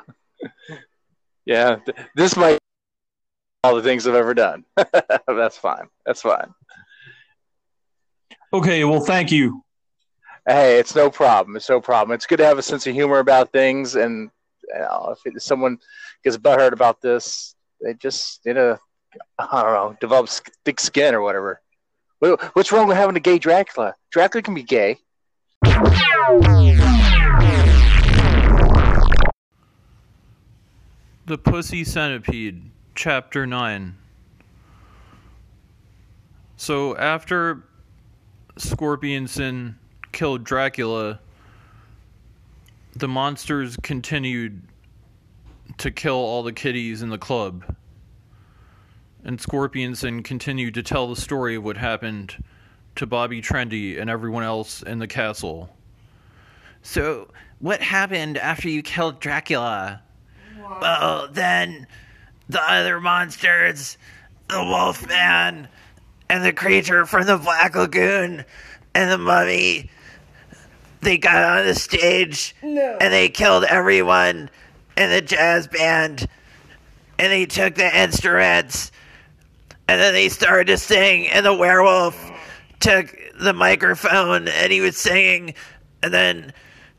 yeah. 1.45 1.77
th- 1.77 1.97
This 2.15 2.37
might 2.37 2.59
all 3.63 3.75
the 3.75 3.81
things 3.81 4.05
I've 4.05 4.13
ever 4.13 4.35
done. 4.35 4.63
That's 5.27 5.57
fine. 5.57 5.87
That's 6.05 6.21
fine. 6.21 6.53
Okay, 8.53 8.83
well, 8.83 9.01
thank 9.01 9.31
you. 9.31 9.63
Hey, 10.49 10.79
it's 10.79 10.95
no 10.95 11.11
problem. 11.11 11.55
It's 11.55 11.69
no 11.69 11.79
problem. 11.79 12.15
It's 12.15 12.25
good 12.25 12.37
to 12.37 12.45
have 12.45 12.57
a 12.57 12.63
sense 12.63 12.87
of 12.87 12.95
humor 12.95 13.19
about 13.19 13.51
things, 13.51 13.95
and 13.95 14.31
you 14.67 14.79
know, 14.79 15.15
if 15.15 15.19
it, 15.31 15.39
someone 15.43 15.77
gets 16.23 16.37
butthurt 16.37 16.71
about 16.71 17.01
this, 17.01 17.53
they 17.83 17.93
just 17.93 18.39
you 18.45 18.55
know, 18.55 18.75
I 19.37 19.61
don't 19.61 19.73
know, 19.73 19.97
develop 20.01 20.27
thick 20.65 20.79
skin 20.79 21.13
or 21.13 21.21
whatever. 21.21 21.61
What's 22.17 22.71
wrong 22.71 22.87
with 22.87 22.97
having 22.97 23.15
a 23.15 23.19
gay 23.19 23.37
Dracula? 23.37 23.93
Dracula 24.11 24.41
can 24.41 24.55
be 24.55 24.63
gay. 24.63 24.97
The 31.27 31.37
Pussy 31.37 31.83
Centipede, 31.83 32.71
Chapter 32.95 33.45
9. 33.45 33.95
So, 36.57 36.97
after 36.97 37.65
Scorpionson 38.57 39.75
killed 40.11 40.43
Dracula, 40.43 41.19
the 42.95 43.07
monsters 43.07 43.77
continued 43.77 44.61
to 45.77 45.91
kill 45.91 46.15
all 46.15 46.43
the 46.43 46.53
kitties 46.53 47.01
in 47.01 47.09
the 47.09 47.17
club. 47.17 47.63
And 49.23 49.39
Scorpionson 49.39 50.23
continued 50.23 50.73
to 50.75 50.83
tell 50.83 51.07
the 51.07 51.15
story 51.15 51.55
of 51.55 51.63
what 51.63 51.77
happened 51.77 52.43
to 52.95 53.05
Bobby 53.05 53.41
Trendy 53.41 53.99
and 53.99 54.09
everyone 54.09 54.43
else 54.43 54.81
in 54.81 54.99
the 54.99 55.07
castle. 55.07 55.69
So, 56.81 57.29
what 57.59 57.81
happened 57.81 58.37
after 58.37 58.69
you 58.69 58.81
killed 58.81 59.19
Dracula? 59.19 60.01
Well, 60.81 61.27
then 61.31 61.87
the 62.47 62.61
other 62.61 62.99
monsters, 62.99 63.97
the 64.47 64.63
Wolfman, 64.63 65.67
and 66.29 66.45
the 66.45 66.53
creature 66.53 67.05
from 67.05 67.25
the 67.25 67.37
Black 67.37 67.75
Lagoon, 67.75 68.45
and 68.95 69.11
the 69.11 69.17
mummy, 69.17 69.89
they 71.01 71.17
got 71.17 71.59
on 71.59 71.65
the 71.65 71.75
stage 71.75 72.55
and 72.61 73.13
they 73.13 73.29
killed 73.29 73.63
everyone 73.65 74.49
in 74.97 75.09
the 75.09 75.21
jazz 75.21 75.67
band, 75.67 76.27
and 77.17 77.31
they 77.31 77.45
took 77.45 77.75
the 77.75 77.97
instruments, 77.97 78.91
and 79.87 79.99
then 79.99 80.13
they 80.13 80.27
started 80.29 80.67
to 80.67 80.77
sing, 80.77 81.27
and 81.27 81.45
the 81.45 81.53
werewolf 81.53 82.31
took 82.79 83.15
the 83.39 83.53
microphone 83.53 84.47
and 84.47 84.71
he 84.71 84.81
was 84.81 84.97
singing, 84.97 85.53
and 86.03 86.13
then 86.13 86.53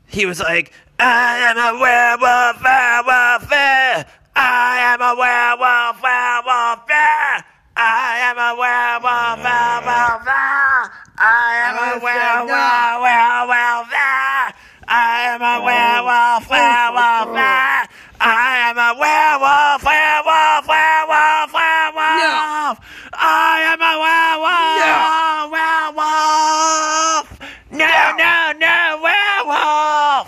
he 0.07 0.25
was 0.25 0.39
like, 0.39 0.73
I 0.99 1.37
am 1.37 1.57
a 1.57 1.79
werewolf, 1.79 2.63
werewolf, 2.63 3.51
eh. 3.51 4.03
I 4.35 4.77
am 4.93 5.01
a 5.01 5.15
werewolf, 5.17 6.01
werewolf, 6.01 6.89
eh. 6.89 7.41
I 7.75 8.17
am 8.19 8.37
a 8.37 8.55
werewolf, 8.59 9.43
werewolf, 9.43 10.27
eh. 10.27 11.00
I 11.23 11.69
am 11.69 11.77
a 11.77 12.01
werewolf, 12.01 12.97
werewolf, 13.05 13.93
eh. 13.93 14.57
I 14.89 15.21
am 15.29 15.41
a 15.41 15.61
werewolf, 15.61 16.49
werewolf, 16.49 17.37
eh. 17.37 17.85
I 18.19 18.57
am 18.69 18.77
a 18.81 18.97
werewolf, 18.97 19.83
werewolf, 19.85 20.65
werewolf, 20.65 21.53
werewolf. 21.53 22.79
I 23.13 23.69
am 23.69 23.81
a 23.85 23.93
werewolf, 24.01 25.53
werewolf. 25.53 27.25
No, 27.69 27.93
no, 28.17 28.51
no, 28.57 28.77
werewolf. 29.05 30.27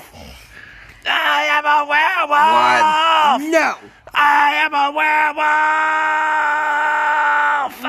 I 1.10 1.50
am 1.58 1.66
a 1.66 1.86
werewolf. 1.90 3.42
No. 3.50 3.78
I 4.14 4.62
am 4.62 4.74
a 4.76 4.92
werewolf. 4.94 5.44
I 7.84 7.88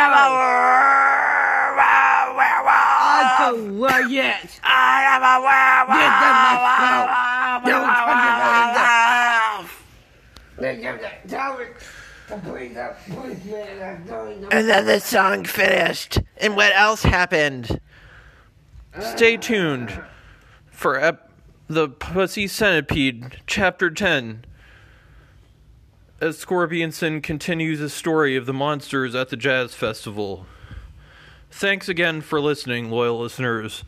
am 0.00 0.12
a 0.12 0.24
were- 0.32 0.96
werewolf. 3.54 3.92
Uncle 3.92 4.10
Wyatt. 4.10 4.60
I 4.62 5.02
am 5.08 5.22
a 5.22 5.40
werewolf. 5.44 5.98
Get 5.98 6.12
them 6.22 6.36
out. 6.42 7.60
Don't 7.64 7.86
touch 7.86 8.26
And 14.52 14.68
then 14.68 14.86
the 14.86 15.00
song 15.00 15.44
finished. 15.44 16.18
And 16.38 16.56
what 16.56 16.72
else 16.74 17.02
happened? 17.02 17.80
Stay 19.00 19.36
tuned 19.36 20.00
for 20.70 20.98
ep- 20.98 21.30
the 21.68 21.88
Pussy 21.88 22.46
Centipede, 22.46 23.40
Chapter 23.46 23.90
10, 23.90 24.44
as 26.20 26.38
Scorpionson 26.38 27.22
continues 27.22 27.80
the 27.80 27.90
story 27.90 28.36
of 28.36 28.46
the 28.46 28.54
monsters 28.54 29.14
at 29.14 29.28
the 29.28 29.36
Jazz 29.36 29.74
Festival. 29.74 30.46
Thanks 31.56 31.88
again 31.88 32.20
for 32.20 32.38
listening, 32.38 32.90
loyal 32.90 33.18
listeners. 33.18 33.82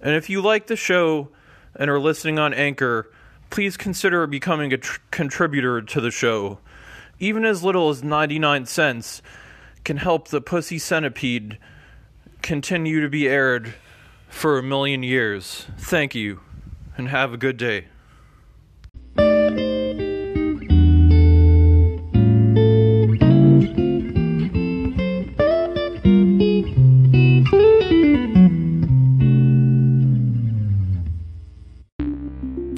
And 0.00 0.14
if 0.14 0.30
you 0.30 0.40
like 0.40 0.66
the 0.66 0.76
show 0.76 1.28
and 1.74 1.90
are 1.90 2.00
listening 2.00 2.38
on 2.38 2.54
Anchor, 2.54 3.12
please 3.50 3.76
consider 3.76 4.26
becoming 4.26 4.72
a 4.72 4.78
tr- 4.78 5.00
contributor 5.10 5.82
to 5.82 6.00
the 6.00 6.10
show. 6.10 6.58
Even 7.18 7.44
as 7.44 7.62
little 7.62 7.90
as 7.90 8.02
99 8.02 8.64
cents 8.64 9.20
can 9.84 9.98
help 9.98 10.28
the 10.28 10.40
Pussy 10.40 10.78
Centipede 10.78 11.58
continue 12.40 13.02
to 13.02 13.10
be 13.10 13.28
aired 13.28 13.74
for 14.30 14.56
a 14.56 14.62
million 14.62 15.02
years. 15.02 15.66
Thank 15.76 16.14
you, 16.14 16.40
and 16.96 17.08
have 17.08 17.34
a 17.34 17.36
good 17.36 17.58
day. 17.58 17.88